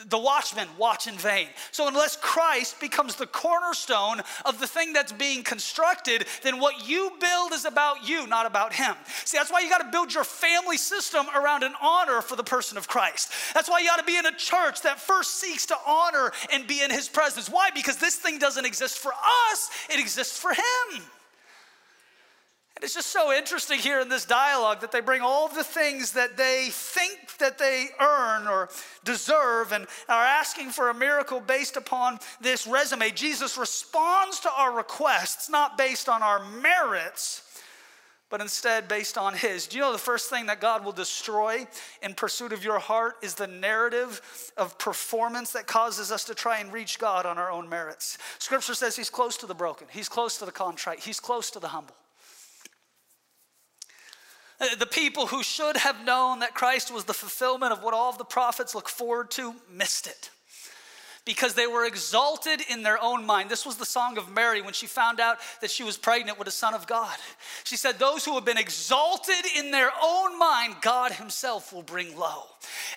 the 0.08 0.18
watchmen 0.18 0.68
watch 0.78 1.08
in 1.08 1.16
vain. 1.16 1.48
So, 1.72 1.88
unless 1.88 2.18
Christ 2.18 2.80
becomes 2.80 3.16
the 3.16 3.28
cornerstone 3.28 4.22
of 4.46 4.60
the 4.60 4.68
thing 4.68 4.94
that's 4.94 5.12
being 5.12 5.44
constructed, 5.44 6.26
then 6.44 6.60
what 6.60 6.88
you 6.88 7.12
build 7.20 7.54
is 7.54 7.66
about 7.66 8.08
you, 8.08 8.28
not 8.28 8.46
about 8.46 8.74
Him. 8.74 8.96
See, 9.24 9.38
that's 9.38 9.52
why 9.52 9.62
you 9.62 9.70
got 9.70 9.80
to 9.80 9.92
build 9.92 10.14
your 10.14 10.24
family 10.24 10.78
system 10.78 11.26
around 11.36 11.64
an 11.64 11.74
honor 11.82 12.22
for 12.22 12.36
the 12.36 12.44
person 12.44 12.78
of 12.78 12.88
Christ. 12.88 13.32
That's 13.54 13.70
why 13.70 13.80
you 13.80 13.88
got 13.88 14.00
to 14.00 14.06
be 14.06 14.18
in 14.18 14.26
a 14.26 14.36
church 14.36 14.82
that 14.82 15.00
first 15.00 15.36
seeks 15.40 15.66
to 15.68 15.78
honor 15.88 16.32
and 16.52 16.68
be 16.68 16.82
in 16.82 16.92
His 16.92 17.08
presence. 17.08 17.50
Why? 17.50 17.70
Because 17.74 17.98
this 17.98 18.16
thing 18.16 18.38
doesn't 18.38 18.66
exist 18.66 19.00
for 19.00 19.14
us, 19.52 19.70
it 19.90 20.00
exists 20.00 20.38
for 20.38 20.54
Him. 20.54 21.04
And 22.76 22.84
it's 22.84 22.94
just 22.94 23.12
so 23.12 23.32
interesting 23.32 23.80
here 23.80 24.02
in 24.02 24.10
this 24.10 24.26
dialogue 24.26 24.82
that 24.82 24.92
they 24.92 25.00
bring 25.00 25.22
all 25.22 25.48
the 25.48 25.64
things 25.64 26.12
that 26.12 26.36
they 26.36 26.68
think 26.72 27.38
that 27.38 27.58
they 27.58 27.88
earn 28.02 28.48
or 28.48 28.68
deserve 29.06 29.72
and 29.72 29.88
are 30.10 30.26
asking 30.26 30.72
for 30.72 30.90
a 30.90 30.94
miracle 30.94 31.40
based 31.40 31.78
upon 31.78 32.20
this 32.42 32.68
resume. 32.68 33.12
Jesus 33.12 33.58
responds 33.58 34.42
to 34.42 34.50
our 34.58 34.76
requests 34.76 35.50
not 35.50 35.78
based 35.78 36.10
on 36.10 36.22
our 36.22 36.44
merits, 36.44 37.44
but 38.30 38.42
instead 38.42 38.90
based 38.90 39.18
on 39.18 39.34
His. 39.34 39.68
Do 39.68 39.78
you 39.78 39.82
know 39.82 39.94
the 39.94 39.98
first 39.98 40.30
thing 40.30 40.48
that 40.48 40.60
God 40.60 40.84
will 40.84 40.92
destroy 40.92 41.66
in 42.04 42.14
pursuit 42.14 42.52
of 42.52 42.66
your 42.66 42.80
heart 42.80 43.16
is 43.22 43.36
the 43.36 43.48
narrative 43.48 44.52
of 44.58 44.78
performance 44.78 45.54
that 45.54 45.66
causes 45.66 46.12
us 46.12 46.26
to 46.26 46.36
try 46.36 46.60
and 46.60 46.74
reach 46.74 47.00
God 47.00 47.26
on 47.26 47.38
our 47.38 47.52
own 47.52 47.70
merits? 47.70 48.18
Scripture 48.38 48.74
says 48.74 48.98
He's 48.98 49.10
close 49.10 49.38
to 49.38 49.46
the 49.46 49.56
broken, 49.56 49.88
He's 49.90 50.10
close 50.10 50.38
to 50.40 50.46
the 50.46 50.52
contrite, 50.52 51.00
He's 51.00 51.22
close 51.22 51.50
to 51.52 51.60
the 51.60 51.70
humble. 51.70 51.96
Uh, 54.60 54.76
the 54.78 54.86
people 54.86 55.28
who 55.28 55.44
should 55.44 55.78
have 55.78 56.06
known 56.06 56.40
that 56.40 56.54
Christ 56.54 56.94
was 56.94 57.06
the 57.06 57.14
fulfillment 57.14 57.74
of 57.74 57.84
what 57.84 57.94
all 57.94 58.10
of 58.10 58.18
the 58.18 58.26
prophets 58.26 58.74
look 58.74 58.88
forward 58.88 59.32
to 59.32 59.56
missed 59.70 60.08
it 60.08 60.30
because 61.26 61.56
they 61.56 61.68
were 61.68 61.86
exalted 61.86 62.62
in 62.70 62.84
their 62.84 63.02
own 63.02 63.26
mind. 63.26 63.50
This 63.50 63.66
was 63.66 63.78
the 63.78 63.86
song 63.86 64.18
of 64.18 64.32
Mary 64.32 64.62
when 64.62 64.74
she 64.74 64.86
found 64.86 65.20
out 65.20 65.40
that 65.60 65.72
she 65.72 65.84
was 65.84 65.98
pregnant 65.98 66.38
with 66.38 66.48
a 66.48 66.52
son 66.52 66.74
of 66.74 66.86
God. 66.86 67.18
She 67.64 67.78
said, 67.78 67.98
Those 67.98 68.24
who 68.24 68.36
have 68.36 68.46
been 68.46 68.60
exalted 68.60 69.46
in 69.58 69.72
their 69.72 69.92
own 70.02 70.38
mind, 70.38 70.76
God 70.82 71.12
Himself 71.12 71.74
will 71.74 71.82
bring 71.82 72.18
low. 72.18 72.44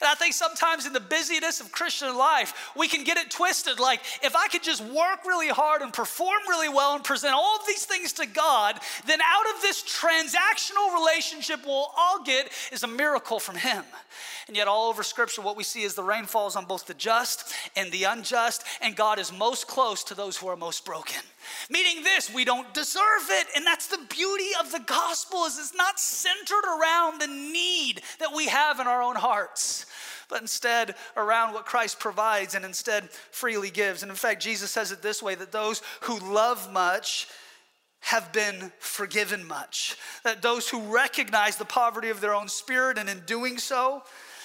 And 0.01 0.09
I 0.09 0.15
think 0.15 0.35
sometimes 0.35 0.87
in 0.87 0.93
the 0.93 1.01
busyness 1.01 1.61
of 1.61 1.73
Christian 1.73 2.17
life, 2.17 2.73
we 2.77 2.89
can 2.89 3.05
get 3.05 3.17
it 3.17 3.31
twisted. 3.31 3.81
Like, 3.81 4.01
if 4.23 4.37
I 4.37 4.49
could 4.49 4.63
just 4.63 4.83
work 4.85 5.25
really 5.27 5.49
hard 5.49 5.83
and 5.83 5.93
perform 5.93 6.41
really 6.49 6.69
well 6.69 6.95
and 6.95 7.05
present 7.05 7.35
all 7.35 7.57
of 7.57 7.67
these 7.67 7.85
things 7.85 8.13
to 8.15 8.27
God, 8.27 8.79
then 9.07 9.21
out 9.21 9.55
of 9.55 9.63
this 9.63 9.83
transactional 9.83 10.95
relationship, 10.95 11.61
we'll 11.65 11.91
all 11.97 12.23
get 12.25 12.51
is 12.73 12.83
a 12.83 12.89
miracle 12.89 13.41
from 13.41 13.57
Him. 13.57 13.85
And 14.47 14.57
yet, 14.57 14.67
all 14.67 14.89
over 14.89 15.03
Scripture, 15.03 15.43
what 15.43 15.57
we 15.57 15.65
see 15.65 15.83
is 15.83 15.95
the 15.95 16.03
rain 16.03 16.25
falls 16.25 16.57
on 16.57 16.65
both 16.65 16.87
the 16.87 16.95
just 16.95 17.53
and 17.77 17.93
the 17.93 18.05
unjust, 18.05 18.65
and 18.81 18.97
God 18.97 19.19
is 19.19 19.33
most 19.33 19.69
close 19.69 20.03
to 20.05 20.15
those 20.15 20.37
who 20.37 20.49
are 20.49 20.57
most 20.57 20.85
broken. 20.85 21.21
Meaning 21.71 22.03
this, 22.03 22.33
we 22.33 22.45
don't 22.45 22.73
deserve 22.75 23.29
it. 23.31 23.47
And 23.57 23.67
that's 23.67 23.87
the 23.87 24.05
beauty 24.09 24.51
of 24.61 24.73
the 24.73 24.81
gospel 24.81 25.45
is 25.45 25.59
it's 25.59 25.75
not 25.75 25.99
centered 25.99 26.65
around 26.67 27.21
the 27.21 27.27
need 27.27 28.03
that 28.19 28.35
we 28.35 28.47
have 28.47 28.81
in 28.81 28.87
our 28.87 29.03
own 29.03 29.17
hearts 29.17 29.87
but 30.29 30.43
instead 30.43 30.95
around 31.17 31.55
what 31.55 31.65
Christ 31.65 31.99
provides 31.99 32.55
and 32.55 32.63
instead 32.63 33.11
freely 33.11 33.71
gives. 33.71 34.03
And 34.03 34.11
in 34.11 34.17
fact, 34.17 34.43
Jesus 34.43 34.71
says 34.71 34.93
it 34.93 35.01
this 35.01 35.23
way 35.23 35.35
that 35.35 35.53
those 35.53 35.81
who 36.03 36.19
love 36.19 36.71
much 36.71 37.29
have 38.01 38.33
been 38.33 38.73
forgiven 38.79 39.47
much. 39.47 39.97
That 40.25 40.43
those 40.43 40.69
who 40.69 40.81
recognize 40.81 41.57
the 41.57 41.65
poverty 41.65 42.11
of 42.11 42.21
their 42.21 42.35
own 42.35 42.49
spirit 42.49 42.99
and 42.99 43.09
in 43.09 43.21
doing 43.27 43.59
so 43.59 44.03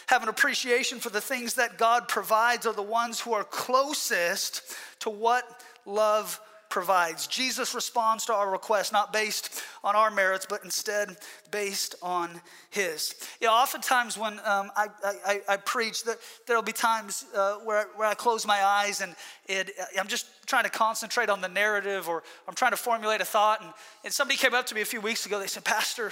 have 0.07 0.23
an 0.23 0.29
appreciation 0.29 0.99
for 0.99 1.09
the 1.09 1.21
things 1.21 1.53
that 1.55 1.77
God 1.77 2.07
provides 2.07 2.65
are 2.65 2.73
the 2.73 2.81
ones 2.81 3.19
who 3.19 3.33
are 3.33 3.43
closest 3.43 4.75
to 4.99 5.09
what 5.09 5.63
love 5.85 6.39
provides. 6.73 7.27
Jesus 7.27 7.75
responds 7.75 8.25
to 8.25 8.33
our 8.33 8.49
request 8.49 8.91
not 8.91 9.13
based 9.13 9.61
on 9.83 9.95
our 9.95 10.09
merits, 10.09 10.47
but 10.49 10.63
instead 10.63 11.15
based 11.51 11.93
on 12.01 12.41
His. 12.71 13.13
You 13.39 13.45
know, 13.45 13.53
oftentimes 13.53 14.17
when 14.17 14.39
um, 14.39 14.71
I, 14.75 14.87
I, 15.23 15.41
I, 15.49 15.57
preach, 15.57 16.03
that 16.05 16.17
there'll 16.47 16.63
be 16.63 16.71
times 16.71 17.25
uh, 17.35 17.57
where, 17.57 17.89
where 17.95 18.07
I 18.07 18.15
close 18.15 18.47
my 18.47 18.59
eyes 18.63 19.01
and 19.01 19.15
it, 19.45 19.69
I'm 19.99 20.07
just 20.07 20.25
trying 20.47 20.63
to 20.63 20.71
concentrate 20.71 21.29
on 21.29 21.41
the 21.41 21.47
narrative 21.47 22.09
or 22.09 22.23
I'm 22.47 22.55
trying 22.55 22.71
to 22.71 22.77
formulate 22.77 23.21
a 23.21 23.25
thought. 23.25 23.61
And, 23.61 23.71
and 24.03 24.11
somebody 24.11 24.39
came 24.39 24.55
up 24.55 24.65
to 24.65 24.73
me 24.73 24.81
a 24.81 24.85
few 24.85 24.99
weeks 24.99 25.27
ago. 25.27 25.39
They 25.39 25.45
said, 25.45 25.63
Pastor, 25.63 26.11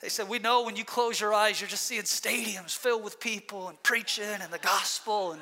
they 0.00 0.08
said, 0.08 0.28
We 0.28 0.40
know 0.40 0.64
when 0.64 0.74
you 0.74 0.84
close 0.84 1.20
your 1.20 1.32
eyes, 1.32 1.60
you're 1.60 1.70
just 1.70 1.86
seeing 1.86 2.02
stadiums 2.02 2.76
filled 2.76 3.04
with 3.04 3.20
people 3.20 3.68
and 3.68 3.80
preaching 3.84 4.24
and 4.24 4.52
the 4.52 4.58
gospel 4.58 5.30
and 5.30 5.40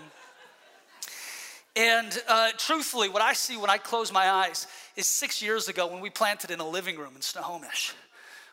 and 1.74 2.22
uh, 2.28 2.50
truthfully, 2.58 3.08
what 3.08 3.22
I 3.22 3.32
see 3.32 3.56
when 3.56 3.70
I 3.70 3.78
close 3.78 4.12
my 4.12 4.28
eyes 4.28 4.66
is 4.96 5.06
six 5.06 5.40
years 5.40 5.68
ago 5.68 5.86
when 5.86 6.00
we 6.00 6.10
planted 6.10 6.50
in 6.50 6.60
a 6.60 6.68
living 6.68 6.98
room 6.98 7.12
in 7.16 7.22
Snohomish. 7.22 7.94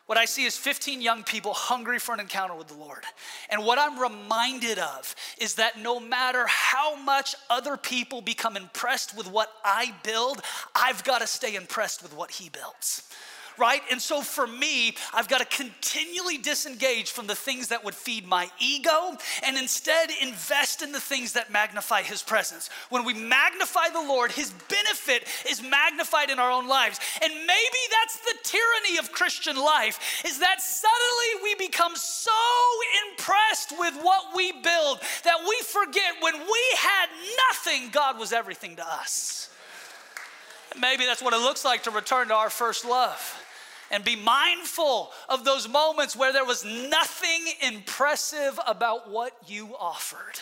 What 0.06 0.18
I 0.18 0.24
see 0.24 0.44
is 0.44 0.56
15 0.56 1.00
young 1.00 1.22
people 1.22 1.52
hungry 1.52 2.00
for 2.00 2.12
an 2.12 2.20
encounter 2.20 2.56
with 2.56 2.66
the 2.66 2.74
Lord. 2.74 3.04
And 3.48 3.64
what 3.64 3.78
I'm 3.78 3.96
reminded 3.96 4.78
of 4.78 5.14
is 5.38 5.54
that 5.54 5.78
no 5.78 6.00
matter 6.00 6.46
how 6.48 6.96
much 6.96 7.36
other 7.48 7.76
people 7.76 8.20
become 8.20 8.56
impressed 8.56 9.16
with 9.16 9.30
what 9.30 9.52
I 9.64 9.94
build, 10.02 10.42
I've 10.74 11.04
got 11.04 11.20
to 11.20 11.28
stay 11.28 11.54
impressed 11.54 12.02
with 12.02 12.16
what 12.16 12.32
He 12.32 12.48
builds 12.48 13.08
right? 13.60 13.82
And 13.90 14.00
so 14.00 14.22
for 14.22 14.46
me, 14.46 14.94
I've 15.12 15.28
got 15.28 15.38
to 15.38 15.44
continually 15.44 16.38
disengage 16.38 17.10
from 17.10 17.26
the 17.26 17.34
things 17.34 17.68
that 17.68 17.84
would 17.84 17.94
feed 17.94 18.26
my 18.26 18.50
ego 18.58 19.16
and 19.44 19.56
instead 19.58 20.08
invest 20.22 20.82
in 20.82 20.92
the 20.92 21.00
things 21.00 21.34
that 21.34 21.52
magnify 21.52 22.02
His 22.02 22.22
presence. 22.22 22.70
When 22.88 23.04
we 23.04 23.12
magnify 23.12 23.90
the 23.90 24.00
Lord, 24.00 24.32
His 24.32 24.50
benefit 24.68 25.28
is 25.48 25.62
magnified 25.62 26.30
in 26.30 26.38
our 26.38 26.50
own 26.50 26.66
lives. 26.66 26.98
And 27.22 27.32
maybe 27.32 27.82
that's 27.90 28.18
the 28.20 28.34
tyranny 28.42 28.98
of 28.98 29.12
Christian 29.12 29.56
life, 29.56 30.22
is 30.24 30.38
that 30.38 30.60
suddenly 30.60 31.42
we 31.42 31.66
become 31.66 31.94
so 31.94 32.30
impressed 33.10 33.78
with 33.78 33.94
what 34.02 34.34
we 34.34 34.52
build 34.52 35.00
that 35.24 35.36
we 35.46 35.60
forget 35.66 36.14
when 36.20 36.34
we 36.34 36.64
had 36.78 37.08
nothing, 37.48 37.90
God 37.90 38.18
was 38.18 38.32
everything 38.32 38.76
to 38.76 38.86
us. 38.86 39.50
Maybe 40.78 41.04
that's 41.04 41.20
what 41.20 41.34
it 41.34 41.40
looks 41.40 41.64
like 41.64 41.82
to 41.82 41.90
return 41.90 42.28
to 42.28 42.34
our 42.34 42.48
first 42.48 42.84
love 42.84 43.36
and 43.90 44.04
be 44.04 44.16
mindful 44.16 45.10
of 45.28 45.44
those 45.44 45.68
moments 45.68 46.16
where 46.16 46.32
there 46.32 46.44
was 46.44 46.64
nothing 46.64 47.46
impressive 47.62 48.58
about 48.66 49.10
what 49.10 49.32
you 49.46 49.74
offered. 49.78 50.40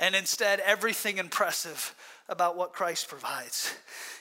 and 0.00 0.14
instead 0.14 0.60
everything 0.60 1.18
impressive 1.18 1.94
about 2.28 2.56
what 2.56 2.74
Christ 2.74 3.08
provides. 3.08 3.74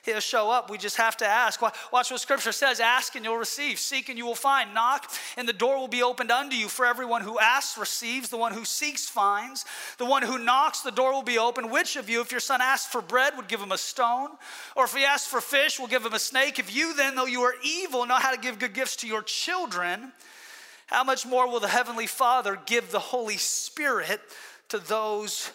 He'll 0.04 0.22
show 0.22 0.50
up. 0.50 0.70
We 0.70 0.78
just 0.78 0.96
have 0.96 1.17
to 1.17 1.28
ask. 1.28 1.62
Watch 1.62 2.10
what 2.10 2.22
scripture 2.22 2.54
says 2.54 2.80
ask 2.80 3.15
and 3.15 3.26
you'll 3.26 3.36
receive, 3.36 3.78
seek 3.80 4.08
and 4.08 4.17
you 4.17 4.26
will 4.26 4.36
find, 4.36 4.74
knock 4.74 5.12
and 5.36 5.48
the 5.48 5.54
door 5.54 5.78
will 5.78 5.89
be 5.89 6.02
opened 6.02 6.32
unto 6.32 6.56
you. 6.56 6.70
For 6.70 6.86
everyone 6.86 7.22
who 7.22 7.38
asks 7.38 7.78
receives, 7.78 8.30
the 8.30 8.38
one 8.38 8.54
who 8.54 8.63
seeks 8.63 9.10
finds, 9.10 9.65
the 9.98 10.06
one 10.06 10.24
who 10.24 10.38
knocks, 10.38 10.80
the 10.80 10.91
door 10.91 11.12
will 11.12 11.24
be 11.24 11.38
open. 11.38 11.70
Which 11.70 11.98
of 11.98 12.10
you, 12.10 12.22
if 12.22 12.32
your 12.32 12.39
son 12.39 12.62
asks 12.62 12.89
for 12.89 13.02
bread, 13.02 13.36
would 13.36 13.50
give 13.50 13.60
him 13.60 13.74
a 13.74 13.78
stone? 13.78 14.30
Or 14.78 14.86
if 14.86 14.96
he 14.96 15.04
asks 15.04 15.28
for 15.28 15.41
fish, 15.41 15.78
will 15.78 15.88
give 15.88 16.06
him 16.06 16.13
a 16.13 16.20
snake? 16.20 16.60
If 16.60 16.74
you 16.74 16.96
then, 16.96 17.15
though 17.15 17.26
you 17.26 17.41
are 17.41 17.56
evil, 17.62 18.06
know 18.06 18.15
how 18.15 18.32
to 18.32 18.39
give 18.39 18.60
good 18.60 18.74
gifts 18.74 18.96
to 18.98 19.08
your 19.08 19.24
children, 19.24 20.13
how 20.86 21.04
much 21.04 21.26
more 21.26 21.50
will 21.50 21.60
the 21.60 21.67
Heavenly 21.67 22.08
Father 22.08 22.58
give 22.65 22.91
the 22.91 23.00
Holy 23.00 23.36
Spirit 23.36 24.22
to 24.70 24.80
those 24.80 25.52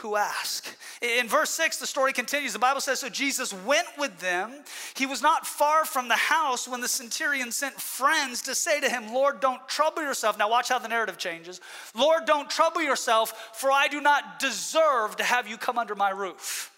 who 0.00 0.16
ask. 0.16 0.66
In 1.02 1.28
verse 1.28 1.50
6, 1.50 1.78
the 1.78 1.86
story 1.86 2.12
continues. 2.12 2.52
The 2.52 2.58
Bible 2.58 2.80
says 2.80 3.00
So 3.00 3.08
Jesus 3.08 3.52
went 3.64 3.86
with 3.98 4.18
them. 4.18 4.52
He 4.96 5.06
was 5.06 5.22
not 5.22 5.46
far 5.46 5.84
from 5.84 6.08
the 6.08 6.14
house 6.14 6.66
when 6.66 6.80
the 6.80 6.88
centurion 6.88 7.52
sent 7.52 7.74
friends 7.74 8.42
to 8.42 8.54
say 8.54 8.80
to 8.80 8.88
him, 8.88 9.12
Lord, 9.12 9.40
don't 9.40 9.66
trouble 9.68 10.02
yourself. 10.02 10.38
Now, 10.38 10.50
watch 10.50 10.68
how 10.68 10.78
the 10.78 10.88
narrative 10.88 11.18
changes. 11.18 11.60
Lord, 11.94 12.24
don't 12.24 12.48
trouble 12.50 12.82
yourself, 12.82 13.50
for 13.54 13.70
I 13.70 13.88
do 13.88 14.00
not 14.00 14.38
deserve 14.38 15.16
to 15.16 15.24
have 15.24 15.48
you 15.48 15.56
come 15.56 15.78
under 15.78 15.94
my 15.94 16.10
roof. 16.10 16.72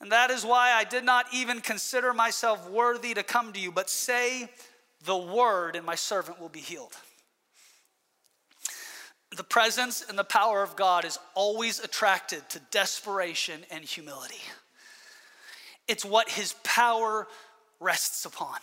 And 0.00 0.12
that 0.12 0.30
is 0.30 0.44
why 0.44 0.72
I 0.72 0.84
did 0.84 1.04
not 1.04 1.26
even 1.32 1.60
consider 1.60 2.12
myself 2.12 2.68
worthy 2.68 3.14
to 3.14 3.22
come 3.22 3.52
to 3.52 3.60
you, 3.60 3.72
but 3.72 3.88
say 3.88 4.50
the 5.04 5.16
word, 5.16 5.76
and 5.76 5.86
my 5.86 5.94
servant 5.94 6.40
will 6.40 6.48
be 6.48 6.60
healed. 6.60 6.96
The 9.36 9.44
presence 9.44 10.02
and 10.08 10.18
the 10.18 10.24
power 10.24 10.62
of 10.62 10.76
God 10.76 11.04
is 11.04 11.18
always 11.34 11.78
attracted 11.78 12.48
to 12.50 12.60
desperation 12.70 13.60
and 13.70 13.84
humility. 13.84 14.40
It's 15.86 16.04
what 16.04 16.30
his 16.30 16.54
power 16.64 17.28
rests 17.78 18.24
upon. 18.24 18.58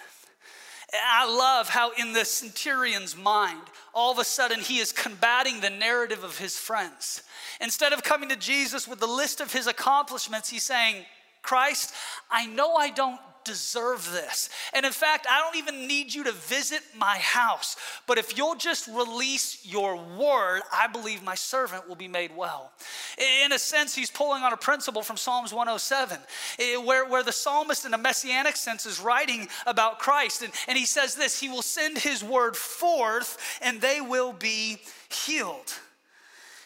I 0.94 1.26
love 1.26 1.70
how, 1.70 1.92
in 1.92 2.14
the 2.14 2.26
centurion's 2.26 3.16
mind, 3.16 3.62
all 3.94 4.12
of 4.12 4.20
a 4.20 4.24
sudden 4.24 4.60
he 4.60 4.80
is 4.80 4.92
combating 4.92 5.60
the 5.60 5.70
narrative 5.70 6.24
of 6.24 6.38
his 6.38 6.58
friends. 6.58 7.24
Instead 7.62 7.94
of 7.94 8.04
coming 8.04 8.30
to 8.30 8.36
Jesus 8.36 8.88
with 8.88 9.00
the 9.00 9.08
list 9.08 9.42
of 9.42 9.54
his 9.54 9.68
accomplishments, 9.68 10.50
he's 10.50 10.64
saying, 10.64 11.06
Christ, 11.42 11.94
I 12.32 12.46
know 12.46 12.76
I 12.76 12.90
don't 12.90 13.20
deserve 13.46 14.10
this. 14.12 14.50
And 14.74 14.86
in 14.86 14.92
fact, 14.92 15.28
I 15.30 15.40
don't 15.40 15.56
even 15.58 15.88
need 15.88 16.14
you 16.14 16.24
to 16.26 16.32
visit 16.32 16.82
my 16.98 17.18
house. 17.18 17.76
But 18.08 18.18
if 18.18 18.38
you'll 18.38 18.56
just 18.56 18.88
release 18.88 19.66
your 19.66 19.96
word, 19.96 20.62
I 20.72 20.88
believe 20.88 21.24
my 21.24 21.36
servant 21.36 21.88
will 21.88 21.96
be 21.96 22.08
made 22.08 22.36
well. 22.36 22.72
In 23.44 23.52
a 23.52 23.60
sense, 23.60 23.96
he's 23.96 24.12
pulling 24.12 24.44
on 24.44 24.54
a 24.54 24.58
principle 24.58 25.02
from 25.02 25.18
Psalms 25.18 25.54
107, 25.54 26.18
eh, 26.60 26.78
where, 26.78 27.06
where 27.06 27.24
the 27.24 27.32
psalmist, 27.32 27.86
in 27.86 27.94
a 27.94 27.98
messianic 27.98 28.56
sense, 28.56 28.86
is 28.86 29.00
writing 29.00 29.48
about 29.66 30.00
Christ. 30.00 30.42
And, 30.42 30.54
and 30.68 30.78
he 30.78 30.86
says 30.86 31.16
this 31.16 31.40
He 31.40 31.50
will 31.50 31.62
send 31.62 31.98
his 31.98 32.24
word 32.24 32.56
forth, 32.56 33.38
and 33.62 33.82
they 33.82 34.02
will 34.02 34.34
be 34.34 34.80
healed. 35.10 35.74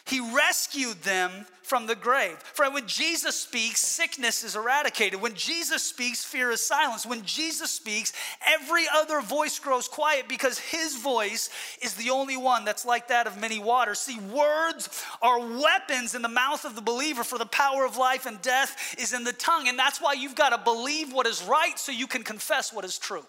He 0.04 0.20
rescued 0.34 1.02
them 1.02 1.46
from 1.68 1.86
the 1.86 1.94
grave. 1.94 2.38
Friend, 2.54 2.72
when 2.72 2.86
Jesus 2.86 3.38
speaks, 3.38 3.80
sickness 3.80 4.42
is 4.42 4.56
eradicated. 4.56 5.20
When 5.20 5.34
Jesus 5.34 5.82
speaks, 5.82 6.24
fear 6.24 6.50
is 6.50 6.66
silenced. 6.66 7.06
When 7.06 7.24
Jesus 7.24 7.70
speaks, 7.70 8.12
every 8.46 8.84
other 8.94 9.20
voice 9.20 9.58
grows 9.58 9.86
quiet 9.86 10.28
because 10.28 10.58
his 10.58 10.96
voice 10.96 11.50
is 11.82 11.94
the 11.94 12.10
only 12.10 12.38
one 12.38 12.64
that's 12.64 12.86
like 12.86 13.08
that 13.08 13.26
of 13.26 13.38
many 13.38 13.58
waters. 13.58 13.98
See, 13.98 14.18
words 14.18 15.04
are 15.20 15.38
weapons 15.38 16.14
in 16.14 16.22
the 16.22 16.28
mouth 16.28 16.64
of 16.64 16.74
the 16.74 16.80
believer, 16.80 17.22
for 17.22 17.38
the 17.38 17.46
power 17.46 17.84
of 17.84 17.98
life 17.98 18.24
and 18.24 18.40
death 18.40 18.96
is 18.98 19.12
in 19.12 19.24
the 19.24 19.32
tongue. 19.34 19.68
And 19.68 19.78
that's 19.78 20.00
why 20.00 20.14
you've 20.14 20.34
got 20.34 20.50
to 20.50 20.58
believe 20.58 21.12
what 21.12 21.26
is 21.26 21.42
right 21.42 21.78
so 21.78 21.92
you 21.92 22.06
can 22.06 22.22
confess 22.22 22.72
what 22.72 22.86
is 22.86 22.98
true. 22.98 23.24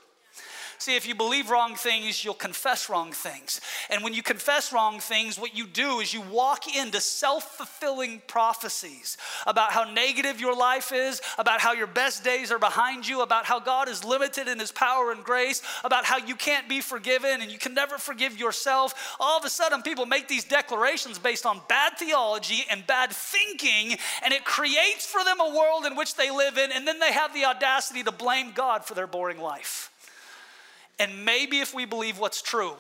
See, 0.80 0.96
if 0.96 1.06
you 1.06 1.14
believe 1.14 1.50
wrong 1.50 1.76
things, 1.76 2.24
you'll 2.24 2.34
confess 2.34 2.90
wrong 2.90 3.12
things. 3.12 3.60
And 3.90 4.02
when 4.02 4.14
you 4.14 4.24
confess 4.24 4.72
wrong 4.72 5.02
things, 5.02 5.38
what 5.38 5.54
you 5.54 5.68
do 5.68 6.00
is 6.00 6.14
you 6.14 6.22
walk 6.22 6.74
into 6.74 7.02
self 7.02 7.58
fulfilling 7.58 8.22
prophecies 8.28 9.18
about 9.46 9.74
how 9.74 9.84
negative 9.84 10.40
your 10.40 10.56
life 10.56 10.94
is, 10.94 11.22
about 11.38 11.60
how 11.60 11.74
your 11.74 11.86
best 11.86 12.24
days 12.24 12.50
are 12.50 12.60
behind 12.60 13.06
you, 13.06 13.24
about 13.24 13.44
how 13.44 13.60
God 13.60 13.90
is 13.90 14.06
limited 14.06 14.48
in 14.48 14.58
his 14.58 14.72
power 14.72 15.12
and 15.12 15.22
grace, 15.22 15.62
about 15.84 16.06
how 16.06 16.16
you 16.16 16.34
can't 16.34 16.70
be 16.70 16.80
forgiven 16.80 17.42
and 17.42 17.52
you 17.52 17.58
can 17.58 17.74
never 17.74 17.98
forgive 17.98 18.40
yourself. 18.40 19.18
All 19.20 19.38
of 19.38 19.44
a 19.44 19.50
sudden, 19.50 19.82
people 19.82 20.06
make 20.06 20.30
these 20.30 20.46
declarations 20.46 21.20
based 21.20 21.46
on 21.46 21.60
bad 21.68 21.98
theology 21.98 22.64
and 22.72 22.88
bad 22.88 23.12
thinking, 23.12 23.98
and 24.24 24.34
it 24.34 24.46
creates 24.46 25.06
for 25.06 25.26
them 25.26 25.42
a 25.42 25.58
world 25.58 25.86
in 25.86 25.98
which 25.98 26.16
they 26.16 26.32
live 26.32 26.58
in, 26.58 26.72
and 26.72 26.88
then 26.88 27.02
they 27.02 27.12
have 27.12 27.34
the 27.34 27.44
audacity 27.44 28.02
to 28.04 28.14
blame 28.14 28.54
God 28.56 28.86
for 28.86 28.94
their 28.94 29.08
boring 29.08 29.42
life. 29.42 29.89
And 31.00 31.24
maybe 31.26 31.60
if 31.60 31.74
we 31.74 31.86
believe 31.86 32.20
what's 32.20 32.42
true, 32.42 32.74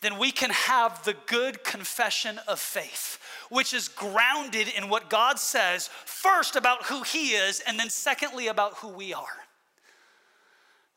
then 0.00 0.18
we 0.18 0.30
can 0.30 0.50
have 0.50 1.02
the 1.04 1.16
good 1.26 1.64
confession 1.64 2.38
of 2.46 2.60
faith, 2.60 3.18
which 3.50 3.74
is 3.74 3.88
grounded 3.88 4.68
in 4.68 4.88
what 4.88 5.10
God 5.10 5.38
says, 5.38 5.88
first 6.04 6.56
about 6.56 6.84
who 6.84 7.02
He 7.02 7.30
is, 7.30 7.60
and 7.66 7.78
then 7.78 7.90
secondly 7.90 8.46
about 8.46 8.74
who 8.74 8.88
we 8.88 9.12
are. 9.12 9.24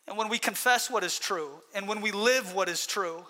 And 0.07 0.17
when 0.17 0.29
we 0.29 0.37
confess 0.37 0.89
what 0.89 1.03
is 1.03 1.17
true, 1.17 1.49
and 1.73 1.87
when 1.87 2.01
we 2.01 2.11
live 2.11 2.53
what 2.53 2.69
is 2.69 2.85
true, 2.85 3.25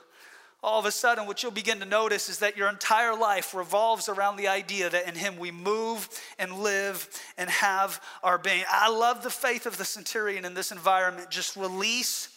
all 0.63 0.79
of 0.79 0.85
a 0.85 0.91
sudden, 0.91 1.27
what 1.27 1.43
you'll 1.43 1.51
begin 1.51 1.79
to 1.79 1.85
notice 1.85 2.29
is 2.29 2.39
that 2.39 2.57
your 2.57 2.67
entire 2.67 3.15
life 3.15 3.53
revolves 3.53 4.09
around 4.09 4.37
the 4.37 4.47
idea 4.47 4.89
that 4.89 5.07
in 5.07 5.15
Him 5.15 5.37
we 5.37 5.51
move 5.51 6.09
and 6.39 6.51
live 6.51 7.07
and 7.37 7.49
have 7.49 8.01
our 8.23 8.39
being. 8.39 8.63
I 8.69 8.89
love 8.89 9.21
the 9.21 9.29
faith 9.29 9.67
of 9.67 9.77
the 9.77 9.85
centurion 9.85 10.43
in 10.45 10.55
this 10.55 10.71
environment. 10.71 11.29
Just 11.29 11.55
release 11.55 12.29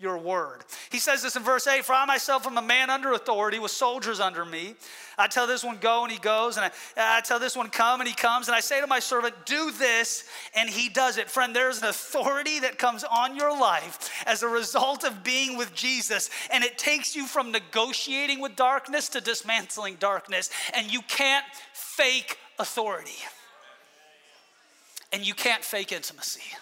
your 0.00 0.16
word. 0.16 0.64
He 0.90 0.98
says 0.98 1.22
this 1.22 1.36
in 1.36 1.42
verse 1.42 1.66
8 1.66 1.84
For 1.84 1.92
I 1.92 2.06
myself 2.06 2.46
am 2.46 2.56
a 2.56 2.62
man 2.62 2.88
under 2.88 3.12
authority 3.12 3.58
with 3.58 3.70
soldiers 3.70 4.18
under 4.18 4.44
me. 4.44 4.74
I 5.18 5.26
tell 5.26 5.46
this 5.46 5.62
one, 5.62 5.76
go, 5.78 6.02
and 6.02 6.10
he 6.10 6.18
goes. 6.18 6.56
And 6.56 6.64
I, 6.64 7.18
I, 7.18 7.20
tell 7.20 7.38
this 7.38 7.54
one, 7.54 7.68
come, 7.68 8.00
and 8.00 8.08
he 8.08 8.14
comes. 8.14 8.48
And 8.48 8.56
I 8.56 8.60
say 8.60 8.80
to 8.80 8.86
my 8.86 8.98
servant, 8.98 9.34
do 9.44 9.70
this, 9.72 10.24
and 10.56 10.70
he 10.70 10.88
does 10.88 11.18
it. 11.18 11.28
Friend, 11.28 11.54
there's 11.54 11.82
an 11.82 11.88
authority 11.88 12.60
that 12.60 12.78
comes 12.78 13.04
on 13.04 13.36
your 13.36 13.50
life 13.50 14.10
as 14.26 14.42
a 14.42 14.48
result 14.48 15.04
of 15.04 15.22
being 15.22 15.58
with 15.58 15.74
Jesus. 15.74 16.30
And 16.50 16.64
it 16.64 16.78
takes 16.78 17.14
you 17.14 17.26
from 17.26 17.52
negotiating 17.52 18.40
with 18.40 18.56
darkness 18.56 19.10
to 19.10 19.20
dismantling 19.20 19.96
darkness. 19.96 20.48
And 20.74 20.90
you 20.90 21.02
can't 21.02 21.44
fake 21.74 22.38
authority. 22.58 23.10
And 25.12 25.26
you 25.26 25.34
can't 25.34 25.62
fake 25.62 25.92
intimacy. 25.92 26.56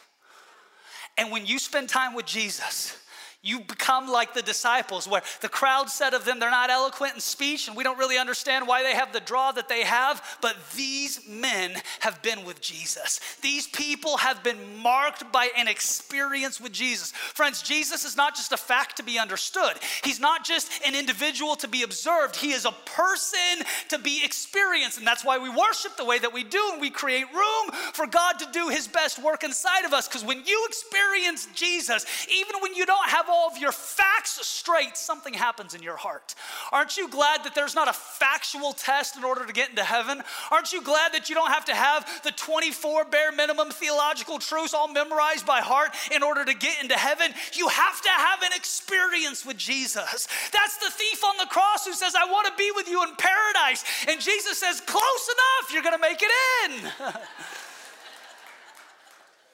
And 1.17 1.31
when 1.31 1.47
you 1.47 1.59
spend 1.59 1.89
time 1.89 2.15
with 2.15 2.27
Jesus, 2.27 2.97
you 3.41 3.61
become 3.61 4.09
like 4.09 4.35
the 4.35 4.43
disciples, 4.43 5.07
where 5.07 5.23
the 5.43 5.49
crowd 5.49 5.89
said 5.89 6.13
of 6.13 6.25
them, 6.25 6.41
they're 6.41 6.51
not 6.51 6.71
eloquent 6.71 7.15
in 7.15 7.21
speech, 7.21 7.69
and 7.69 7.77
we 7.77 7.85
don't 7.85 7.99
really 7.99 8.19
understand 8.19 8.67
why 8.67 8.83
they 8.83 8.95
have 8.95 9.13
the 9.13 9.21
draw 9.21 9.53
that 9.53 9.69
they 9.69 9.85
have, 9.85 10.39
but 10.43 10.57
these 10.75 11.21
men 11.29 11.73
have 12.01 12.21
been 12.21 12.45
with 12.45 12.61
Jesus. 12.61 13.21
These 13.41 13.69
people 13.69 14.17
have 14.17 14.43
been 14.43 14.59
marked 14.83 15.31
by 15.31 15.51
an 15.57 15.69
experience 15.69 16.61
with 16.61 16.73
Jesus. 16.73 17.13
Friends, 17.13 17.63
Jesus 17.63 18.05
is 18.05 18.17
not 18.17 18.35
just 18.35 18.51
a 18.51 18.57
fact 18.57 18.97
to 18.97 19.05
be 19.05 19.21
understood, 19.21 19.75
He's 20.03 20.19
not 20.19 20.45
just 20.45 20.73
an 20.85 20.97
individual 20.97 21.55
to 21.57 21.69
be 21.69 21.85
observed, 21.85 22.35
He 22.35 22.51
is 22.51 22.65
a 22.65 22.75
person 22.87 23.65
to 23.91 23.99
be 24.01 24.21
experienced. 24.25 24.99
And 24.99 25.07
that's 25.07 25.25
why 25.25 25.39
we 25.39 25.49
worship 25.49 25.97
the 25.97 26.05
way 26.05 26.19
that 26.19 26.33
we 26.33 26.43
do, 26.43 26.71
and 26.73 26.81
we 26.81 26.91
create 26.91 27.27
room 27.33 27.71
for 27.93 28.09
God 28.09 28.41
to 28.41 28.49
do 28.53 28.69
His 28.69 28.89
best 28.89 29.23
work 29.23 29.45
inside 29.45 29.85
of 29.85 29.93
us. 29.93 30.09
Because 30.09 30.25
when 30.25 30.43
you 30.45 30.67
experience 30.69 31.47
Jesus, 31.55 32.05
even 32.29 32.57
when 32.61 32.75
you 32.75 32.85
don't 32.85 33.09
have 33.09 33.28
all 33.29 33.49
of 33.49 33.59
your 33.59 33.73
facts 33.73 34.39
straight, 34.47 34.97
something 34.97 35.35
happens 35.35 35.75
in 35.75 35.83
your 35.83 35.97
heart. 35.97 36.35
Aren't 36.73 36.97
you 36.97 37.09
glad 37.09 37.45
that 37.45 37.55
there's 37.55 37.75
not 37.75 37.89
a 37.89 37.93
factual 37.93 38.73
test 38.73 39.17
in 39.17 39.25
order 39.25 39.47
to 39.47 39.53
get 39.53 39.71
into 39.71 39.85
heaven? 39.85 40.23
Aren't 40.51 40.73
you 40.73 40.83
glad 40.83 41.13
that 41.13 41.29
you 41.29 41.35
don't 41.35 41.51
have 41.51 41.65
to 41.67 41.75
have 41.75 42.07
the 42.25 42.33
24 42.33 43.07
bare 43.07 43.33
minimum 43.33 43.71
theological 43.71 44.39
truths 44.39 44.75
all 44.75 44.89
memorized 44.89 45.47
by 45.47 45.61
heart 45.61 45.95
in 46.15 46.23
order 46.23 46.45
to 46.45 46.55
get 46.55 46.83
into 46.83 46.97
heaven? 46.97 47.33
You 47.55 47.69
have 47.69 48.03
to 48.03 48.11
have 48.11 48.43
an 48.43 48.53
experience 48.55 49.45
with 49.45 49.57
Jesus. 49.57 50.29
That's 50.53 50.77
the 50.79 50.91
thief 50.91 51.25
on 51.25 51.37
the 51.39 51.47
cross 51.47 51.87
who 51.87 51.93
says, 51.93 52.15
I 52.15 52.31
want 52.31 52.47
to 52.47 52.53
be 52.57 52.71
with 52.75 52.89
you 52.89 53.03
in 53.03 53.11
paradise. 53.17 53.85
And 54.09 54.21
Jesus 54.21 54.59
says, 54.59 54.81
Close 54.81 55.29
enough, 55.29 55.73
you're 55.73 55.83
going 55.83 55.95
to 55.95 56.01
make 56.01 56.23
it 56.23 56.31
in. 56.65 56.91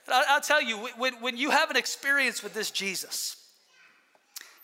I'll 0.09 0.41
tell 0.41 0.63
you, 0.63 0.77
when, 0.99 1.15
when 1.15 1.37
you 1.37 1.51
have 1.51 1.71
an 1.71 1.77
experience 1.77 2.43
with 2.43 2.53
this 2.53 2.71
Jesus, 2.71 3.37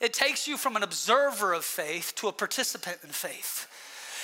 it 0.01 0.13
takes 0.13 0.49
you 0.49 0.57
from 0.57 0.77
an 0.77 0.83
observer 0.83 1.53
of 1.53 1.65
faith 1.65 2.13
to 2.17 2.29
a 2.29 2.33
participant 2.33 2.99
in 3.03 3.11
faith. 3.11 3.69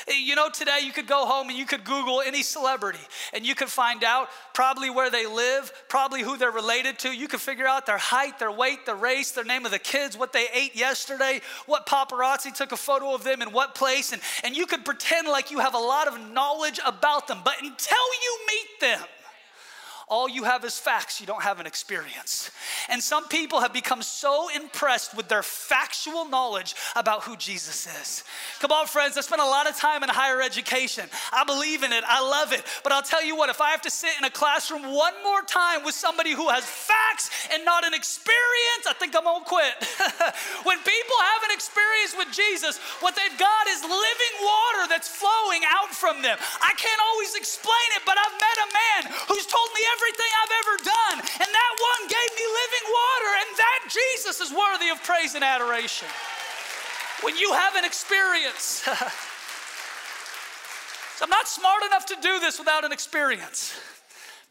Eh, 0.09 0.13
you 0.23 0.37
know, 0.37 0.49
today 0.49 0.81
you 0.83 0.93
could 0.93 1.07
go 1.07 1.27
home 1.27 1.49
and 1.49 1.59
you 1.59 1.67
could 1.67 1.85
Google 1.85 2.21
any 2.21 2.43
celebrity 2.43 3.01
and 3.33 3.47
you 3.47 3.55
could 3.55 3.69
find 3.69 4.05
out 4.05 4.29
probably 4.55 4.91
where 4.91 5.11
they 5.11 5.27
live, 5.27 5.73
probably 5.89 6.23
who 6.23 6.37
they're 6.37 6.51
related 6.51 6.99
to. 7.01 7.11
You 7.11 7.29
could 7.29 7.41
figure 7.41 7.67
out 7.67 7.87
their 7.87 7.99
height, 7.99 8.39
their 8.39 8.53
weight, 8.53 8.87
their 8.87 8.95
race, 8.97 9.33
their 9.33 9.45
name 9.45 9.65
of 9.65 9.73
the 9.73 9.79
kids, 9.79 10.17
what 10.17 10.33
they 10.33 10.47
ate 10.55 10.77
yesterday, 10.77 11.41
what 11.67 11.87
paparazzi 11.87 12.55
took 12.55 12.73
a 12.73 12.77
photo 12.77 13.15
of 13.15 13.25
them 13.25 13.43
in 13.43 13.53
what 13.53 13.75
place. 13.75 14.13
And, 14.13 14.23
and 14.45 14.57
you 14.57 14.67
could 14.67 14.85
pretend 14.85 15.29
like 15.29 15.51
you 15.51 15.59
have 15.59 15.75
a 15.75 15.79
lot 15.79 16.09
of 16.09 16.33
knowledge 16.33 16.81
about 16.87 17.27
them. 17.27 17.41
But 17.45 17.57
until 17.61 17.97
you 18.23 18.39
meet 18.47 18.81
them, 18.81 19.01
all 20.09 20.29
you 20.29 20.45
have 20.45 20.65
is 20.65 20.79
facts, 20.79 21.21
you 21.21 21.27
don't 21.27 21.43
have 21.43 21.59
an 21.59 21.67
experience. 21.67 22.53
And 22.89 23.03
some 23.03 23.27
people 23.27 23.61
have 23.61 23.73
become 23.73 24.03
so 24.03 24.49
impressed 24.55 25.17
with 25.17 25.27
their 25.27 25.43
factual 25.43 26.25
knowledge 26.25 26.77
about 26.95 27.25
who 27.25 27.37
Jesus 27.37 27.89
is. 27.91 28.23
Come 28.61 28.71
on, 28.71 28.87
friends, 28.87 29.19
I 29.19 29.23
spent 29.23 29.43
a 29.43 29.45
lot 29.45 29.69
of 29.69 29.75
time 29.75 30.05
in 30.05 30.09
higher 30.09 30.41
education. 30.41 31.11
I 31.33 31.43
believe 31.43 31.83
in 31.83 31.93
it, 31.93 32.05
I 32.07 32.23
love 32.23 32.53
it. 32.53 32.63
But 32.85 32.93
I'll 32.93 33.03
tell 33.03 33.25
you 33.25 33.35
what, 33.35 33.51
if 33.51 33.61
I 33.61 33.71
have 33.71 33.83
to 33.83 33.91
sit 33.91 34.15
in 34.17 34.23
a 34.23 34.31
classroom 34.31 34.95
one 34.95 35.15
more 35.25 35.43
time 35.43 35.83
with 35.83 35.97
somebody 35.97 36.31
who 36.31 36.49
has 36.51 36.63
facts 36.63 37.49
and 37.53 37.65
not 37.65 37.85
an 37.85 37.93
experience, 37.93 38.87
I 38.87 38.95
think 38.95 39.17
I'm 39.17 39.25
gonna 39.25 39.45
quit. 39.45 39.75
when 40.63 40.79
people 40.87 41.19
have 41.35 41.43
an 41.51 41.53
experience 41.53 42.15
with 42.15 42.31
Jesus, 42.31 42.79
what 43.03 43.19
they've 43.19 43.39
got 43.43 43.67
is 43.67 43.83
living 43.83 44.35
water 44.39 44.87
that's 44.87 45.11
flowing 45.11 45.67
out 45.67 45.91
from 45.91 46.23
them. 46.23 46.39
I 46.63 46.79
can't 46.79 47.03
always 47.11 47.35
explain 47.35 47.89
it, 47.99 48.07
but 48.07 48.15
I've 48.15 48.39
met 48.39 48.59
a 48.63 48.69
man 48.71 49.03
who's 49.27 49.51
told 49.51 49.67
me 49.75 49.83
everything 49.83 49.96
I've 50.47 50.53
ever 50.67 50.77
done. 50.85 51.19
And 51.21 51.49
that 51.49 51.73
one 51.79 52.09
gave 52.09 52.31
me 52.37 52.45
living 52.47 52.87
water, 52.87 53.31
and 53.41 53.57
that 53.59 53.81
Jesus 53.91 54.41
is 54.41 54.53
worthy 54.53 54.91
of 54.91 55.03
praise 55.03 55.35
and 55.35 55.43
adoration. 55.45 56.09
When 57.23 57.37
you 57.37 57.53
have 57.53 57.77
an 57.77 57.85
experience, 57.85 58.85
so 61.17 61.25
I'm 61.25 61.31
not 61.31 61.49
smart 61.49 61.83
enough 61.85 62.07
to 62.07 62.17
do 62.21 62.39
this 62.41 62.59
without 62.59 62.85
an 62.85 62.93
experience. 62.93 63.79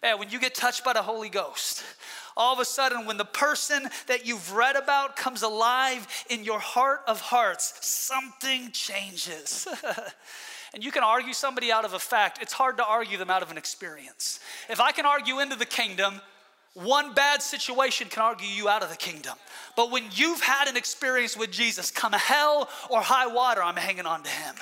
Man, 0.02 0.20
when 0.20 0.30
you 0.30 0.40
get 0.40 0.56
touched 0.56 0.84
by 0.84 0.94
the 0.94 1.02
Holy 1.02 1.30
Ghost, 1.30 1.84
all 2.36 2.54
of 2.54 2.60
a 2.60 2.66
sudden, 2.66 3.06
when 3.06 3.18
the 3.18 3.26
person 3.26 3.88
that 4.08 4.26
you've 4.26 4.54
read 4.54 4.76
about 4.76 5.16
comes 5.16 5.42
alive 5.42 6.06
in 6.30 6.44
your 6.44 6.60
heart 6.60 7.02
of 7.08 7.22
hearts, 7.22 7.74
something 7.82 8.72
changes. 8.72 9.68
and 10.76 10.84
you 10.84 10.92
can 10.92 11.04
argue 11.04 11.34
somebody 11.34 11.72
out 11.72 11.86
of 11.86 11.94
a 11.94 12.00
fact, 12.00 12.40
it's 12.42 12.52
hard 12.52 12.76
to 12.78 12.86
argue 12.86 13.18
them 13.18 13.30
out 13.30 13.42
of 13.42 13.50
an 13.50 13.58
experience. 13.58 14.42
If 14.70 14.82
I 14.82 14.92
can 14.92 15.06
argue 15.06 15.40
into 15.40 15.56
the 15.56 15.66
kingdom, 15.66 16.20
one 16.74 17.14
bad 17.14 17.42
situation 17.42 18.10
can 18.10 18.22
argue 18.22 18.46
you 18.46 18.68
out 18.68 18.84
of 18.84 18.90
the 18.90 18.98
kingdom. 18.98 19.36
But 19.78 19.90
when 19.90 20.04
you've 20.12 20.42
had 20.42 20.68
an 20.68 20.76
experience 20.76 21.38
with 21.38 21.50
Jesus, 21.50 21.92
come 21.92 22.12
hell 22.12 22.70
or 22.90 23.00
high 23.02 23.26
water, 23.26 23.64
I'm 23.64 23.78
hanging 23.78 24.06
on 24.06 24.24
to 24.24 24.30
him. 24.30 24.56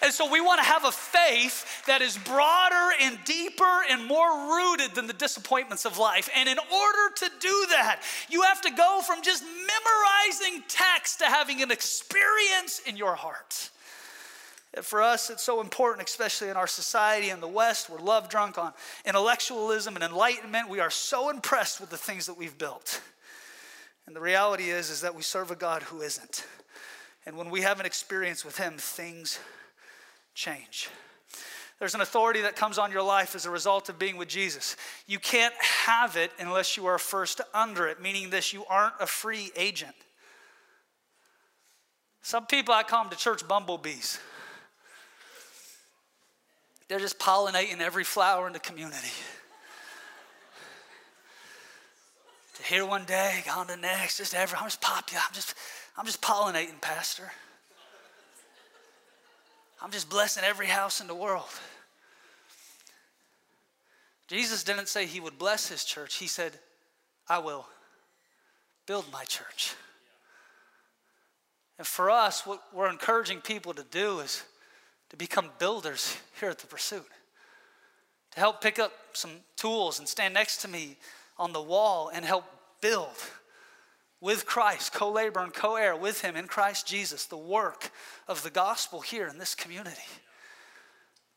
And 0.00 0.12
so 0.12 0.30
we 0.30 0.40
want 0.40 0.60
to 0.60 0.64
have 0.64 0.84
a 0.84 0.92
faith 0.92 1.84
that 1.86 2.02
is 2.02 2.16
broader 2.18 2.94
and 3.00 3.18
deeper 3.24 3.82
and 3.90 4.06
more 4.06 4.56
rooted 4.56 4.94
than 4.94 5.08
the 5.08 5.12
disappointments 5.12 5.84
of 5.84 5.98
life. 5.98 6.30
And 6.36 6.48
in 6.48 6.58
order 6.58 7.14
to 7.16 7.30
do 7.40 7.66
that, 7.70 8.00
you 8.30 8.42
have 8.42 8.60
to 8.60 8.70
go 8.70 9.00
from 9.04 9.22
just 9.22 9.42
memorizing 9.42 10.62
text 10.68 11.18
to 11.18 11.24
having 11.24 11.62
an 11.62 11.72
experience 11.72 12.80
in 12.86 12.96
your 12.96 13.16
heart. 13.16 13.70
For 14.80 15.02
us, 15.02 15.28
it's 15.28 15.42
so 15.42 15.60
important, 15.60 16.08
especially 16.08 16.48
in 16.48 16.56
our 16.56 16.66
society 16.66 17.28
in 17.28 17.40
the 17.40 17.48
West. 17.48 17.90
We're 17.90 17.98
love 17.98 18.30
drunk 18.30 18.56
on 18.56 18.72
intellectualism 19.04 19.96
and 19.96 20.02
enlightenment. 20.02 20.70
We 20.70 20.80
are 20.80 20.90
so 20.90 21.28
impressed 21.28 21.78
with 21.78 21.90
the 21.90 21.98
things 21.98 22.24
that 22.26 22.38
we've 22.38 22.56
built. 22.56 23.02
And 24.06 24.16
the 24.16 24.20
reality 24.20 24.70
is, 24.70 24.88
is 24.88 25.02
that 25.02 25.14
we 25.14 25.22
serve 25.22 25.50
a 25.50 25.56
God 25.56 25.82
who 25.82 26.00
isn't. 26.00 26.46
And 27.26 27.36
when 27.36 27.50
we 27.50 27.60
have 27.60 27.80
an 27.80 27.86
experience 27.86 28.46
with 28.46 28.56
Him, 28.56 28.78
things 28.78 29.38
change. 30.34 30.88
There's 31.78 31.94
an 31.94 32.00
authority 32.00 32.40
that 32.42 32.56
comes 32.56 32.78
on 32.78 32.90
your 32.92 33.02
life 33.02 33.34
as 33.34 33.44
a 33.44 33.50
result 33.50 33.90
of 33.90 33.98
being 33.98 34.16
with 34.16 34.28
Jesus. 34.28 34.76
You 35.06 35.18
can't 35.18 35.54
have 35.60 36.16
it 36.16 36.30
unless 36.38 36.76
you 36.76 36.86
are 36.86 36.98
first 36.98 37.42
under 37.52 37.88
it, 37.88 38.00
meaning 38.00 38.30
this 38.30 38.52
you 38.52 38.64
aren't 38.70 38.94
a 39.00 39.06
free 39.06 39.50
agent. 39.54 39.94
Some 42.22 42.46
people 42.46 42.72
I 42.72 42.84
call 42.84 43.02
them 43.02 43.10
to 43.10 43.18
church 43.18 43.46
bumblebees. 43.46 44.18
They're 46.92 47.00
just 47.00 47.18
pollinating 47.18 47.80
every 47.80 48.04
flower 48.04 48.46
in 48.46 48.52
the 48.52 48.58
community. 48.58 49.08
to 52.56 52.62
here 52.64 52.84
one 52.84 53.06
day, 53.06 53.42
gone 53.46 53.68
to 53.68 53.78
next, 53.78 54.18
just 54.18 54.34
every, 54.34 54.58
I'm 54.58 54.66
just 54.66 54.82
popular. 54.82 55.22
I'm 55.26 55.32
just, 55.32 55.54
I'm 55.96 56.04
just 56.04 56.20
pollinating, 56.20 56.78
Pastor. 56.82 57.32
I'm 59.80 59.90
just 59.90 60.10
blessing 60.10 60.44
every 60.46 60.66
house 60.66 61.00
in 61.00 61.06
the 61.06 61.14
world. 61.14 61.48
Jesus 64.28 64.62
didn't 64.62 64.88
say 64.88 65.06
he 65.06 65.18
would 65.18 65.38
bless 65.38 65.70
his 65.70 65.86
church. 65.86 66.16
He 66.16 66.26
said, 66.26 66.52
I 67.26 67.38
will 67.38 67.66
build 68.86 69.06
my 69.10 69.24
church. 69.24 69.74
And 71.78 71.86
for 71.86 72.10
us, 72.10 72.44
what 72.44 72.60
we're 72.70 72.90
encouraging 72.90 73.40
people 73.40 73.72
to 73.72 73.84
do 73.90 74.18
is 74.18 74.42
to 75.12 75.16
become 75.18 75.50
builders 75.58 76.16
here 76.40 76.48
at 76.48 76.58
the 76.58 76.66
Pursuit, 76.66 77.06
to 78.32 78.40
help 78.40 78.62
pick 78.62 78.78
up 78.78 78.92
some 79.12 79.30
tools 79.56 79.98
and 79.98 80.08
stand 80.08 80.32
next 80.32 80.62
to 80.62 80.68
me 80.68 80.96
on 81.38 81.52
the 81.52 81.60
wall 81.60 82.10
and 82.12 82.24
help 82.24 82.46
build 82.80 83.14
with 84.22 84.46
Christ, 84.46 84.94
co 84.94 85.10
labor 85.10 85.40
and 85.40 85.52
co 85.52 85.76
heir 85.76 85.94
with 85.94 86.22
Him 86.22 86.34
in 86.34 86.46
Christ 86.46 86.86
Jesus, 86.86 87.26
the 87.26 87.36
work 87.36 87.90
of 88.26 88.42
the 88.42 88.50
gospel 88.50 89.02
here 89.02 89.28
in 89.28 89.36
this 89.36 89.54
community. 89.54 90.00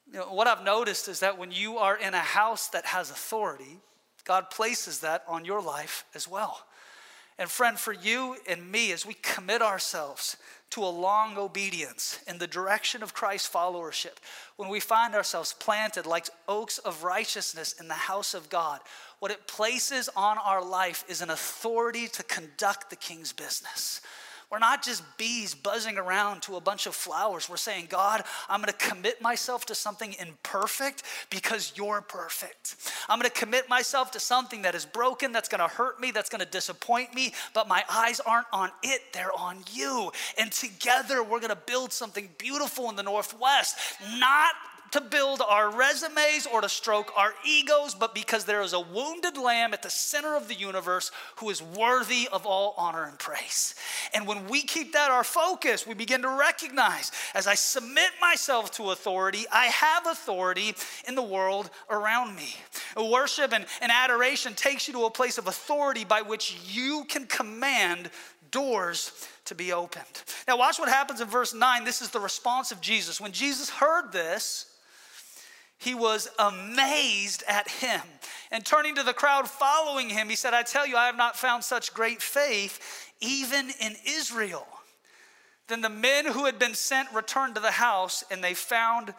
You 0.07 0.19
know, 0.19 0.33
what 0.33 0.47
I've 0.47 0.63
noticed 0.63 1.09
is 1.09 1.19
that 1.19 1.37
when 1.37 1.51
you 1.51 1.77
are 1.77 1.97
in 1.97 2.13
a 2.13 2.19
house 2.19 2.69
that 2.69 2.85
has 2.85 3.11
authority, 3.11 3.81
God 4.23 4.49
places 4.51 4.99
that 4.99 5.25
on 5.27 5.43
your 5.43 5.61
life 5.61 6.05
as 6.15 6.29
well. 6.29 6.65
And 7.37 7.49
friend, 7.49 7.77
for 7.77 7.91
you 7.91 8.37
and 8.47 8.71
me, 8.71 8.93
as 8.93 9.05
we 9.05 9.15
commit 9.15 9.61
ourselves 9.61 10.37
to 10.69 10.83
a 10.83 10.87
long 10.87 11.37
obedience 11.37 12.19
in 12.27 12.37
the 12.37 12.47
direction 12.47 13.03
of 13.03 13.13
Christ's 13.13 13.53
followership, 13.53 14.17
when 14.55 14.69
we 14.69 14.79
find 14.79 15.13
ourselves 15.13 15.53
planted 15.53 16.05
like 16.05 16.29
oaks 16.47 16.77
of 16.77 17.03
righteousness 17.03 17.73
in 17.73 17.89
the 17.89 17.93
house 17.93 18.33
of 18.33 18.49
God, 18.49 18.79
what 19.19 19.31
it 19.31 19.47
places 19.47 20.09
on 20.15 20.37
our 20.37 20.63
life 20.63 21.03
is 21.09 21.21
an 21.21 21.29
authority 21.29 22.07
to 22.07 22.23
conduct 22.23 22.89
the 22.89 22.95
king's 22.95 23.33
business. 23.33 23.99
We're 24.55 24.59
not 24.59 24.83
just 24.83 25.03
bees 25.17 25.53
buzzing 25.53 25.97
around 25.97 26.43
to 26.43 26.55
a 26.55 26.61
bunch 26.61 26.87
of 26.87 26.95
flowers. 26.95 27.49
We're 27.49 27.57
saying, 27.57 27.87
God, 27.89 28.23
I'm 28.47 28.61
going 28.61 28.71
to 28.71 28.87
commit 28.87 29.21
myself 29.21 29.65
to 29.65 29.75
something 29.75 30.15
imperfect 30.17 31.03
because 31.29 31.73
you're 31.75 31.99
perfect. 31.99 32.77
I'm 33.09 33.19
going 33.19 33.29
to 33.29 33.37
commit 33.37 33.67
myself 33.67 34.11
to 34.11 34.19
something 34.21 34.61
that 34.61 34.73
is 34.73 34.85
broken, 34.85 35.33
that's 35.33 35.49
going 35.49 35.59
to 35.59 35.67
hurt 35.67 35.99
me, 35.99 36.11
that's 36.11 36.29
going 36.29 36.39
to 36.39 36.49
disappoint 36.49 37.13
me, 37.13 37.33
but 37.53 37.67
my 37.67 37.83
eyes 37.91 38.21
aren't 38.21 38.47
on 38.53 38.71
it, 38.81 39.01
they're 39.11 39.37
on 39.37 39.57
you. 39.73 40.13
And 40.39 40.53
together 40.53 41.21
we're 41.21 41.41
going 41.41 41.49
to 41.49 41.57
build 41.57 41.91
something 41.91 42.29
beautiful 42.37 42.89
in 42.89 42.95
the 42.95 43.03
Northwest, 43.03 43.75
not 44.19 44.53
to 44.91 45.01
build 45.01 45.41
our 45.47 45.69
resumes 45.75 46.47
or 46.51 46.61
to 46.61 46.69
stroke 46.69 47.11
our 47.17 47.33
egos, 47.45 47.95
but 47.95 48.15
because 48.15 48.45
there 48.45 48.61
is 48.61 48.73
a 48.73 48.79
wounded 48.79 49.37
lamb 49.37 49.73
at 49.73 49.81
the 49.81 49.89
center 49.89 50.35
of 50.35 50.47
the 50.47 50.53
universe 50.53 51.11
who 51.37 51.49
is 51.49 51.61
worthy 51.61 52.27
of 52.31 52.45
all 52.45 52.73
honor 52.77 53.05
and 53.05 53.19
praise. 53.19 53.75
And 54.13 54.27
when 54.27 54.47
we 54.47 54.61
keep 54.61 54.93
that 54.93 55.11
our 55.11 55.23
focus, 55.23 55.85
we 55.85 55.93
begin 55.93 56.21
to 56.21 56.29
recognize 56.29 57.11
as 57.33 57.47
I 57.47 57.55
submit 57.55 58.11
myself 58.21 58.71
to 58.71 58.91
authority, 58.91 59.45
I 59.51 59.65
have 59.65 60.07
authority 60.07 60.75
in 61.07 61.15
the 61.15 61.21
world 61.21 61.69
around 61.89 62.35
me. 62.35 62.55
Worship 62.95 63.53
and, 63.53 63.65
and 63.81 63.91
adoration 63.91 64.53
takes 64.53 64.87
you 64.87 64.93
to 64.93 65.05
a 65.05 65.11
place 65.11 65.37
of 65.37 65.47
authority 65.47 66.05
by 66.05 66.21
which 66.21 66.57
you 66.67 67.05
can 67.07 67.25
command 67.25 68.09
doors 68.51 69.11
to 69.45 69.55
be 69.55 69.73
opened. 69.73 70.23
Now, 70.47 70.57
watch 70.57 70.79
what 70.79 70.89
happens 70.89 71.21
in 71.21 71.27
verse 71.27 71.53
9. 71.53 71.83
This 71.83 72.01
is 72.01 72.09
the 72.09 72.19
response 72.19 72.71
of 72.71 72.81
Jesus. 72.81 73.19
When 73.19 73.31
Jesus 73.31 73.69
heard 73.69 74.11
this, 74.11 74.67
he 75.77 75.93
was 75.93 76.29
amazed 76.39 77.43
at 77.47 77.69
him. 77.69 78.01
And 78.51 78.65
turning 78.65 78.95
to 78.95 79.03
the 79.03 79.13
crowd 79.13 79.49
following 79.49 80.09
him, 80.09 80.29
he 80.29 80.35
said, 80.35 80.53
I 80.53 80.63
tell 80.63 80.87
you, 80.87 80.95
I 80.95 81.07
have 81.07 81.17
not 81.17 81.35
found 81.35 81.63
such 81.63 81.93
great 81.93 82.21
faith 82.21 83.11
even 83.21 83.69
in 83.79 83.95
Israel. 84.05 84.67
Then 85.67 85.81
the 85.81 85.89
men 85.89 86.25
who 86.25 86.45
had 86.45 86.59
been 86.59 86.75
sent 86.75 87.11
returned 87.13 87.55
to 87.55 87.61
the 87.61 87.71
house, 87.71 88.23
and 88.29 88.43
they 88.43 88.53
found 88.53 89.13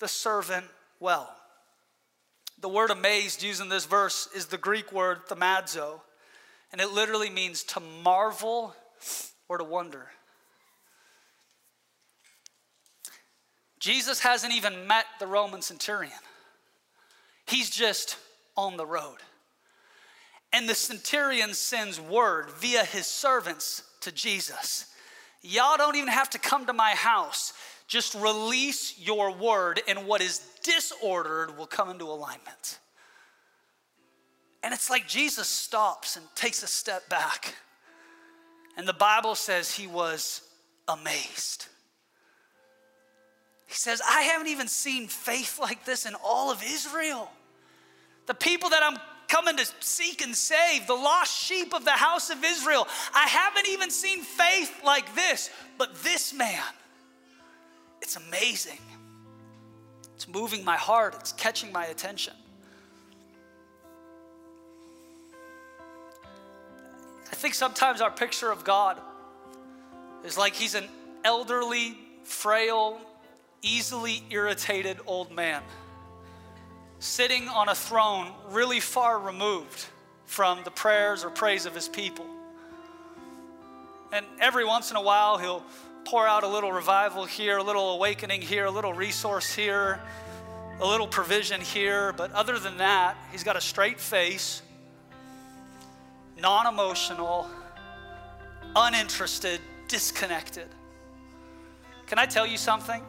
the 0.00 0.08
servant 0.08 0.66
well. 0.98 1.34
The 2.60 2.68
word 2.68 2.90
amazed 2.90 3.42
used 3.42 3.60
in 3.60 3.68
this 3.68 3.86
verse 3.86 4.28
is 4.34 4.46
the 4.46 4.58
Greek 4.58 4.92
word 4.92 5.26
thaumazo, 5.28 6.00
and 6.72 6.80
it 6.80 6.92
literally 6.92 7.30
means 7.30 7.62
to 7.64 7.80
marvel 7.80 8.74
or 9.48 9.58
to 9.58 9.64
wonder. 9.64 10.08
Jesus 13.82 14.20
hasn't 14.20 14.54
even 14.54 14.86
met 14.86 15.06
the 15.18 15.26
Roman 15.26 15.60
centurion, 15.60 16.12
he's 17.46 17.68
just 17.68 18.16
on 18.56 18.76
the 18.76 18.86
road. 18.86 19.18
And 20.54 20.68
the 20.68 20.74
centurion 20.74 21.52
sends 21.52 21.98
word 21.98 22.50
via 22.50 22.84
his 22.84 23.06
servants 23.06 23.82
to 24.02 24.12
Jesus 24.12 24.86
Y'all 25.42 25.76
don't 25.76 25.96
even 25.96 26.08
have 26.08 26.30
to 26.30 26.38
come 26.38 26.66
to 26.66 26.72
my 26.72 26.90
house. 26.90 27.52
Just 27.88 28.14
release 28.14 28.96
your 28.98 29.32
word, 29.32 29.80
and 29.88 30.06
what 30.06 30.20
is 30.20 30.40
disordered 30.62 31.58
will 31.58 31.66
come 31.66 31.90
into 31.90 32.04
alignment. 32.04 32.78
And 34.62 34.72
it's 34.72 34.88
like 34.88 35.08
Jesus 35.08 35.48
stops 35.48 36.16
and 36.16 36.24
takes 36.36 36.62
a 36.62 36.68
step 36.68 37.08
back. 37.08 37.56
And 38.76 38.86
the 38.86 38.92
Bible 38.92 39.34
says 39.34 39.74
he 39.74 39.88
was 39.88 40.42
amazed. 40.86 41.66
He 43.72 43.78
says, 43.78 44.02
I 44.06 44.20
haven't 44.20 44.48
even 44.48 44.68
seen 44.68 45.08
faith 45.08 45.58
like 45.58 45.86
this 45.86 46.04
in 46.04 46.12
all 46.22 46.52
of 46.52 46.62
Israel. 46.62 47.30
The 48.26 48.34
people 48.34 48.68
that 48.68 48.82
I'm 48.82 48.98
coming 49.28 49.56
to 49.56 49.66
seek 49.80 50.20
and 50.20 50.36
save, 50.36 50.86
the 50.86 50.92
lost 50.92 51.34
sheep 51.34 51.72
of 51.72 51.86
the 51.86 51.92
house 51.92 52.28
of 52.28 52.44
Israel, 52.44 52.86
I 53.14 53.26
haven't 53.26 53.66
even 53.68 53.90
seen 53.90 54.20
faith 54.20 54.70
like 54.84 55.14
this. 55.14 55.48
But 55.78 55.94
this 56.02 56.34
man, 56.34 56.62
it's 58.02 58.16
amazing. 58.16 58.78
It's 60.16 60.28
moving 60.28 60.66
my 60.66 60.76
heart, 60.76 61.16
it's 61.18 61.32
catching 61.32 61.72
my 61.72 61.86
attention. 61.86 62.34
I 67.30 67.34
think 67.36 67.54
sometimes 67.54 68.02
our 68.02 68.10
picture 68.10 68.50
of 68.50 68.64
God 68.64 69.00
is 70.26 70.36
like 70.36 70.54
he's 70.54 70.74
an 70.74 70.90
elderly, 71.24 71.96
frail, 72.22 73.00
easily 73.62 74.22
irritated 74.30 74.98
old 75.06 75.32
man 75.32 75.62
sitting 76.98 77.48
on 77.48 77.68
a 77.68 77.74
throne 77.74 78.30
really 78.50 78.78
far 78.78 79.18
removed 79.18 79.86
from 80.24 80.62
the 80.62 80.70
prayers 80.70 81.24
or 81.24 81.30
praise 81.30 81.66
of 81.66 81.74
his 81.74 81.88
people. 81.88 82.26
And 84.12 84.24
every 84.38 84.64
once 84.64 84.90
in 84.90 84.96
a 84.96 85.02
while, 85.02 85.36
he'll 85.36 85.64
pour 86.04 86.28
out 86.28 86.44
a 86.44 86.48
little 86.48 86.70
revival 86.70 87.24
here, 87.24 87.58
a 87.58 87.62
little 87.62 87.94
awakening 87.94 88.40
here, 88.40 88.66
a 88.66 88.70
little 88.70 88.92
resource 88.92 89.52
here, 89.52 90.00
a 90.80 90.86
little 90.86 91.08
provision 91.08 91.60
here. 91.60 92.12
But 92.12 92.30
other 92.32 92.58
than 92.58 92.76
that, 92.76 93.16
he's 93.32 93.42
got 93.42 93.56
a 93.56 93.60
straight 93.60 93.98
face, 93.98 94.62
non 96.40 96.66
emotional, 96.66 97.48
uninterested, 98.76 99.60
disconnected. 99.88 100.68
Can 102.06 102.18
I 102.18 102.26
tell 102.26 102.46
you 102.46 102.58
something? 102.58 103.02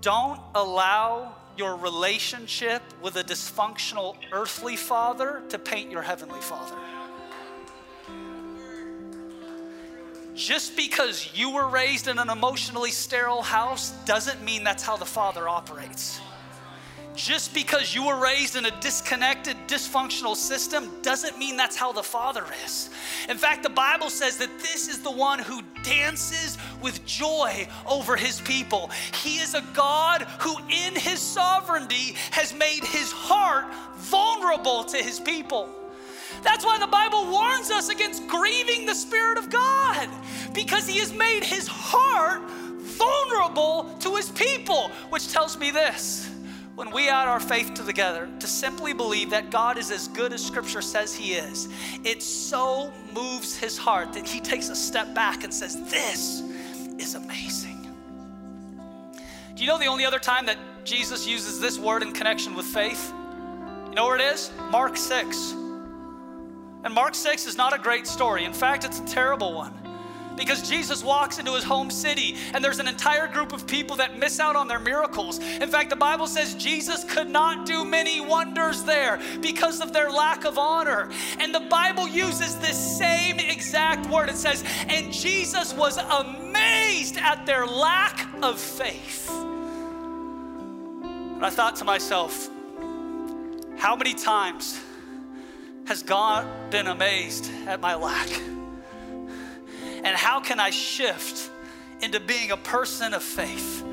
Don't 0.00 0.40
allow 0.54 1.34
your 1.56 1.76
relationship 1.76 2.82
with 3.02 3.16
a 3.16 3.24
dysfunctional 3.24 4.16
earthly 4.32 4.76
father 4.76 5.42
to 5.48 5.58
paint 5.58 5.90
your 5.90 6.02
heavenly 6.02 6.40
father. 6.40 6.76
Just 10.34 10.76
because 10.76 11.30
you 11.34 11.50
were 11.50 11.68
raised 11.68 12.06
in 12.06 12.20
an 12.20 12.30
emotionally 12.30 12.92
sterile 12.92 13.42
house 13.42 13.90
doesn't 14.04 14.40
mean 14.44 14.62
that's 14.62 14.84
how 14.84 14.96
the 14.96 15.04
father 15.04 15.48
operates. 15.48 16.20
Just 17.18 17.52
because 17.52 17.96
you 17.96 18.06
were 18.06 18.14
raised 18.14 18.54
in 18.54 18.64
a 18.66 18.80
disconnected, 18.80 19.56
dysfunctional 19.66 20.36
system 20.36 20.88
doesn't 21.02 21.36
mean 21.36 21.56
that's 21.56 21.74
how 21.74 21.90
the 21.90 22.02
Father 22.02 22.44
is. 22.64 22.90
In 23.28 23.36
fact, 23.36 23.64
the 23.64 23.68
Bible 23.68 24.08
says 24.08 24.36
that 24.36 24.56
this 24.60 24.86
is 24.86 25.00
the 25.00 25.10
one 25.10 25.40
who 25.40 25.60
dances 25.82 26.56
with 26.80 27.04
joy 27.04 27.66
over 27.88 28.14
his 28.14 28.40
people. 28.42 28.92
He 29.12 29.38
is 29.38 29.54
a 29.54 29.64
God 29.74 30.22
who, 30.38 30.58
in 30.70 30.94
his 30.94 31.18
sovereignty, 31.18 32.14
has 32.30 32.54
made 32.54 32.84
his 32.84 33.10
heart 33.10 33.66
vulnerable 33.96 34.84
to 34.84 34.96
his 34.96 35.18
people. 35.18 35.68
That's 36.44 36.64
why 36.64 36.78
the 36.78 36.86
Bible 36.86 37.32
warns 37.32 37.72
us 37.72 37.88
against 37.88 38.28
grieving 38.28 38.86
the 38.86 38.94
Spirit 38.94 39.38
of 39.38 39.50
God, 39.50 40.08
because 40.54 40.86
He 40.86 41.00
has 41.00 41.12
made 41.12 41.42
His 41.42 41.66
heart 41.66 42.48
vulnerable 42.48 43.92
to 44.00 44.14
His 44.14 44.30
people, 44.30 44.88
which 45.10 45.32
tells 45.32 45.58
me 45.58 45.72
this 45.72 46.30
when 46.78 46.92
we 46.92 47.08
add 47.08 47.26
our 47.26 47.40
faith 47.40 47.74
together 47.74 48.28
to 48.38 48.46
simply 48.46 48.92
believe 48.92 49.30
that 49.30 49.50
God 49.50 49.78
is 49.78 49.90
as 49.90 50.06
good 50.06 50.32
as 50.32 50.46
Scripture 50.46 50.80
says 50.80 51.12
He 51.12 51.32
is, 51.32 51.68
it 52.04 52.22
so 52.22 52.92
moves 53.12 53.56
His 53.56 53.76
heart 53.76 54.12
that 54.12 54.28
He 54.28 54.38
takes 54.38 54.68
a 54.68 54.76
step 54.76 55.12
back 55.12 55.42
and 55.42 55.52
says, 55.52 55.74
This 55.90 56.40
is 56.96 57.16
amazing. 57.16 57.84
Do 59.56 59.64
you 59.64 59.66
know 59.66 59.76
the 59.76 59.86
only 59.86 60.06
other 60.06 60.20
time 60.20 60.46
that 60.46 60.56
Jesus 60.84 61.26
uses 61.26 61.58
this 61.58 61.80
word 61.80 62.04
in 62.04 62.12
connection 62.12 62.54
with 62.54 62.66
faith? 62.66 63.12
You 63.88 63.96
know 63.96 64.06
where 64.06 64.14
it 64.14 64.22
is? 64.22 64.52
Mark 64.70 64.96
6. 64.96 65.54
And 66.84 66.94
Mark 66.94 67.16
6 67.16 67.48
is 67.48 67.56
not 67.56 67.74
a 67.74 67.78
great 67.78 68.06
story. 68.06 68.44
In 68.44 68.52
fact, 68.52 68.84
it's 68.84 69.00
a 69.00 69.04
terrible 69.04 69.52
one 69.52 69.74
because 70.38 70.66
Jesus 70.68 71.02
walks 71.02 71.38
into 71.38 71.52
his 71.52 71.64
home 71.64 71.90
city 71.90 72.36
and 72.54 72.64
there's 72.64 72.78
an 72.78 72.88
entire 72.88 73.26
group 73.26 73.52
of 73.52 73.66
people 73.66 73.96
that 73.96 74.18
miss 74.18 74.40
out 74.40 74.56
on 74.56 74.68
their 74.68 74.78
miracles. 74.78 75.38
In 75.38 75.68
fact, 75.68 75.90
the 75.90 75.96
Bible 75.96 76.26
says 76.26 76.54
Jesus 76.54 77.04
could 77.04 77.28
not 77.28 77.66
do 77.66 77.84
many 77.84 78.20
wonders 78.20 78.84
there 78.84 79.20
because 79.42 79.80
of 79.80 79.92
their 79.92 80.10
lack 80.10 80.44
of 80.44 80.56
honor. 80.56 81.10
And 81.38 81.54
the 81.54 81.60
Bible 81.60 82.08
uses 82.08 82.56
this 82.56 82.98
same 82.98 83.38
exact 83.38 84.08
word. 84.08 84.28
It 84.28 84.36
says, 84.36 84.64
and 84.88 85.12
Jesus 85.12 85.74
was 85.74 85.98
amazed 85.98 87.18
at 87.18 87.44
their 87.44 87.66
lack 87.66 88.26
of 88.42 88.58
faith. 88.58 89.28
And 91.38 91.44
I 91.44 91.50
thought 91.50 91.76
to 91.76 91.84
myself, 91.84 92.48
how 93.76 93.94
many 93.94 94.14
times 94.14 94.80
has 95.86 96.02
God 96.02 96.46
been 96.70 96.88
amazed 96.88 97.50
at 97.66 97.80
my 97.80 97.94
lack? 97.94 98.28
And 100.04 100.16
how 100.16 100.40
can 100.40 100.60
I 100.60 100.70
shift 100.70 101.50
into 102.00 102.20
being 102.20 102.50
a 102.50 102.56
person 102.56 103.14
of 103.14 103.22
faith? 103.22 103.84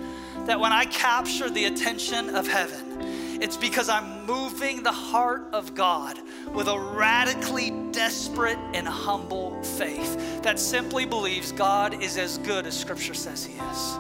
That 0.45 0.59
when 0.59 0.71
I 0.71 0.85
capture 0.85 1.49
the 1.49 1.65
attention 1.65 2.35
of 2.35 2.47
heaven, 2.47 3.39
it's 3.41 3.57
because 3.57 3.89
I'm 3.89 4.25
moving 4.25 4.81
the 4.81 4.91
heart 4.91 5.47
of 5.51 5.75
God 5.75 6.19
with 6.53 6.67
a 6.67 6.79
radically 6.79 7.71
desperate 7.91 8.57
and 8.73 8.87
humble 8.87 9.61
faith 9.61 10.41
that 10.43 10.59
simply 10.59 11.05
believes 11.05 11.51
God 11.51 12.01
is 12.01 12.17
as 12.17 12.37
good 12.39 12.65
as 12.65 12.77
Scripture 12.77 13.13
says 13.13 13.45
He 13.45 13.53
is. 13.53 13.97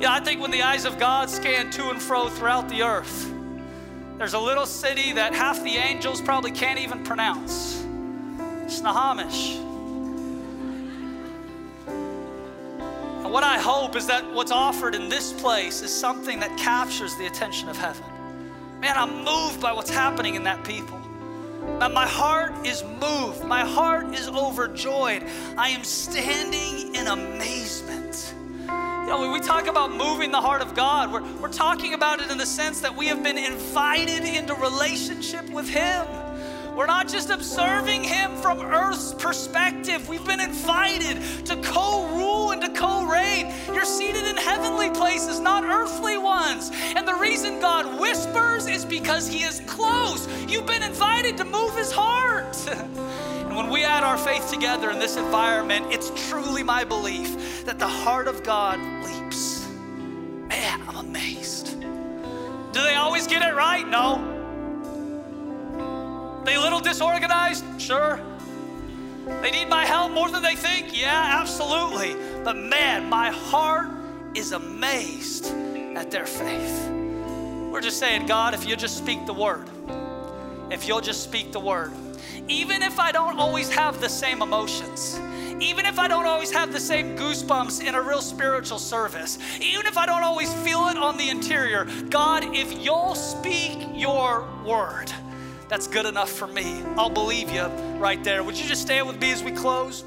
Yeah, 0.00 0.12
I 0.12 0.20
think 0.20 0.40
when 0.40 0.50
the 0.50 0.62
eyes 0.62 0.84
of 0.84 0.98
God 0.98 1.28
scan 1.28 1.70
to 1.72 1.90
and 1.90 2.00
fro 2.00 2.28
throughout 2.28 2.68
the 2.68 2.82
earth, 2.82 3.32
there's 4.16 4.34
a 4.34 4.38
little 4.38 4.66
city 4.66 5.12
that 5.12 5.34
half 5.34 5.62
the 5.62 5.76
angels 5.76 6.20
probably 6.20 6.50
can't 6.50 6.78
even 6.78 7.04
pronounce 7.04 7.84
Snohomish. 8.66 9.58
What 13.28 13.44
I 13.44 13.58
hope 13.58 13.94
is 13.94 14.06
that 14.06 14.24
what's 14.32 14.50
offered 14.50 14.94
in 14.94 15.10
this 15.10 15.34
place 15.34 15.82
is 15.82 15.94
something 15.94 16.40
that 16.40 16.56
captures 16.56 17.14
the 17.16 17.26
attention 17.26 17.68
of 17.68 17.76
heaven. 17.76 18.06
Man, 18.80 18.96
I'm 18.96 19.22
moved 19.22 19.60
by 19.60 19.70
what's 19.72 19.90
happening 19.90 20.34
in 20.34 20.44
that 20.44 20.64
people. 20.64 20.98
Man, 21.78 21.92
my 21.92 22.06
heart 22.06 22.66
is 22.66 22.82
moved. 22.82 23.44
My 23.44 23.66
heart 23.66 24.14
is 24.14 24.28
overjoyed. 24.28 25.24
I 25.58 25.68
am 25.68 25.84
standing 25.84 26.94
in 26.94 27.06
amazement. 27.06 28.34
You 28.62 28.66
know, 29.14 29.20
when 29.20 29.32
we 29.32 29.40
talk 29.40 29.66
about 29.66 29.92
moving 29.92 30.30
the 30.30 30.40
heart 30.40 30.62
of 30.62 30.74
God, 30.74 31.12
we're, 31.12 31.22
we're 31.34 31.52
talking 31.52 31.92
about 31.92 32.20
it 32.20 32.30
in 32.30 32.38
the 32.38 32.46
sense 32.46 32.80
that 32.80 32.96
we 32.96 33.08
have 33.08 33.22
been 33.22 33.36
invited 33.36 34.24
into 34.24 34.54
relationship 34.54 35.48
with 35.50 35.68
Him. 35.68 36.06
We're 36.78 36.86
not 36.86 37.08
just 37.08 37.30
observing 37.30 38.04
Him 38.04 38.36
from 38.36 38.60
earth's 38.60 39.12
perspective. 39.12 40.08
We've 40.08 40.24
been 40.24 40.38
invited 40.38 41.20
to 41.46 41.56
co 41.56 42.06
rule 42.14 42.52
and 42.52 42.62
to 42.62 42.68
co 42.68 43.04
reign. 43.04 43.52
You're 43.66 43.84
seated 43.84 44.24
in 44.24 44.36
heavenly 44.36 44.88
places, 44.90 45.40
not 45.40 45.64
earthly 45.64 46.18
ones. 46.18 46.70
And 46.94 47.06
the 47.06 47.16
reason 47.16 47.58
God 47.58 47.98
whispers 47.98 48.68
is 48.68 48.84
because 48.84 49.26
He 49.26 49.42
is 49.42 49.58
close. 49.66 50.28
You've 50.46 50.66
been 50.66 50.84
invited 50.84 51.36
to 51.38 51.44
move 51.44 51.74
His 51.74 51.90
heart. 51.90 52.56
and 52.70 53.56
when 53.56 53.70
we 53.70 53.82
add 53.82 54.04
our 54.04 54.16
faith 54.16 54.48
together 54.48 54.92
in 54.92 55.00
this 55.00 55.16
environment, 55.16 55.86
it's 55.90 56.12
truly 56.28 56.62
my 56.62 56.84
belief 56.84 57.64
that 57.64 57.80
the 57.80 57.88
heart 57.88 58.28
of 58.28 58.44
God 58.44 58.78
leaps. 59.04 59.66
Man, 60.46 60.80
I'm 60.86 60.98
amazed. 60.98 61.80
Do 61.80 62.82
they 62.84 62.94
always 62.94 63.26
get 63.26 63.42
it 63.42 63.56
right? 63.56 63.84
No. 63.88 64.37
They 66.48 66.54
a 66.54 66.60
little 66.62 66.80
disorganized? 66.80 67.62
Sure. 67.78 68.18
They 69.42 69.50
need 69.50 69.68
my 69.68 69.84
help 69.84 70.12
more 70.12 70.30
than 70.30 70.42
they 70.42 70.56
think? 70.56 70.98
Yeah, 70.98 71.40
absolutely. 71.42 72.16
But 72.42 72.56
man, 72.56 73.10
my 73.10 73.28
heart 73.28 73.90
is 74.34 74.52
amazed 74.52 75.52
at 75.94 76.10
their 76.10 76.24
faith. 76.24 76.88
We're 77.70 77.82
just 77.82 77.98
saying, 77.98 78.24
God, 78.24 78.54
if 78.54 78.66
you'll 78.66 78.78
just 78.78 78.96
speak 78.96 79.26
the 79.26 79.34
word, 79.34 79.68
if 80.70 80.88
you'll 80.88 81.02
just 81.02 81.22
speak 81.22 81.52
the 81.52 81.60
word, 81.60 81.92
even 82.48 82.80
if 82.80 82.98
I 82.98 83.12
don't 83.12 83.38
always 83.38 83.68
have 83.68 84.00
the 84.00 84.08
same 84.08 84.40
emotions, 84.40 85.20
even 85.60 85.84
if 85.84 85.98
I 85.98 86.08
don't 86.08 86.24
always 86.24 86.50
have 86.50 86.72
the 86.72 86.80
same 86.80 87.14
goosebumps 87.14 87.86
in 87.86 87.94
a 87.94 88.00
real 88.00 88.22
spiritual 88.22 88.78
service, 88.78 89.38
even 89.60 89.84
if 89.84 89.98
I 89.98 90.06
don't 90.06 90.22
always 90.22 90.50
feel 90.64 90.88
it 90.88 90.96
on 90.96 91.18
the 91.18 91.28
interior, 91.28 91.84
God, 92.08 92.56
if 92.56 92.82
you'll 92.82 93.16
speak 93.16 93.86
your 93.92 94.48
word, 94.64 95.12
that's 95.68 95.86
good 95.86 96.06
enough 96.06 96.30
for 96.30 96.46
me. 96.46 96.82
I'll 96.96 97.10
believe 97.10 97.50
you 97.50 97.64
right 97.98 98.22
there. 98.24 98.42
Would 98.42 98.58
you 98.58 98.66
just 98.66 98.82
stand 98.82 99.06
with 99.06 99.20
me 99.20 99.32
as 99.32 99.42
we 99.42 99.52
close? 99.52 100.04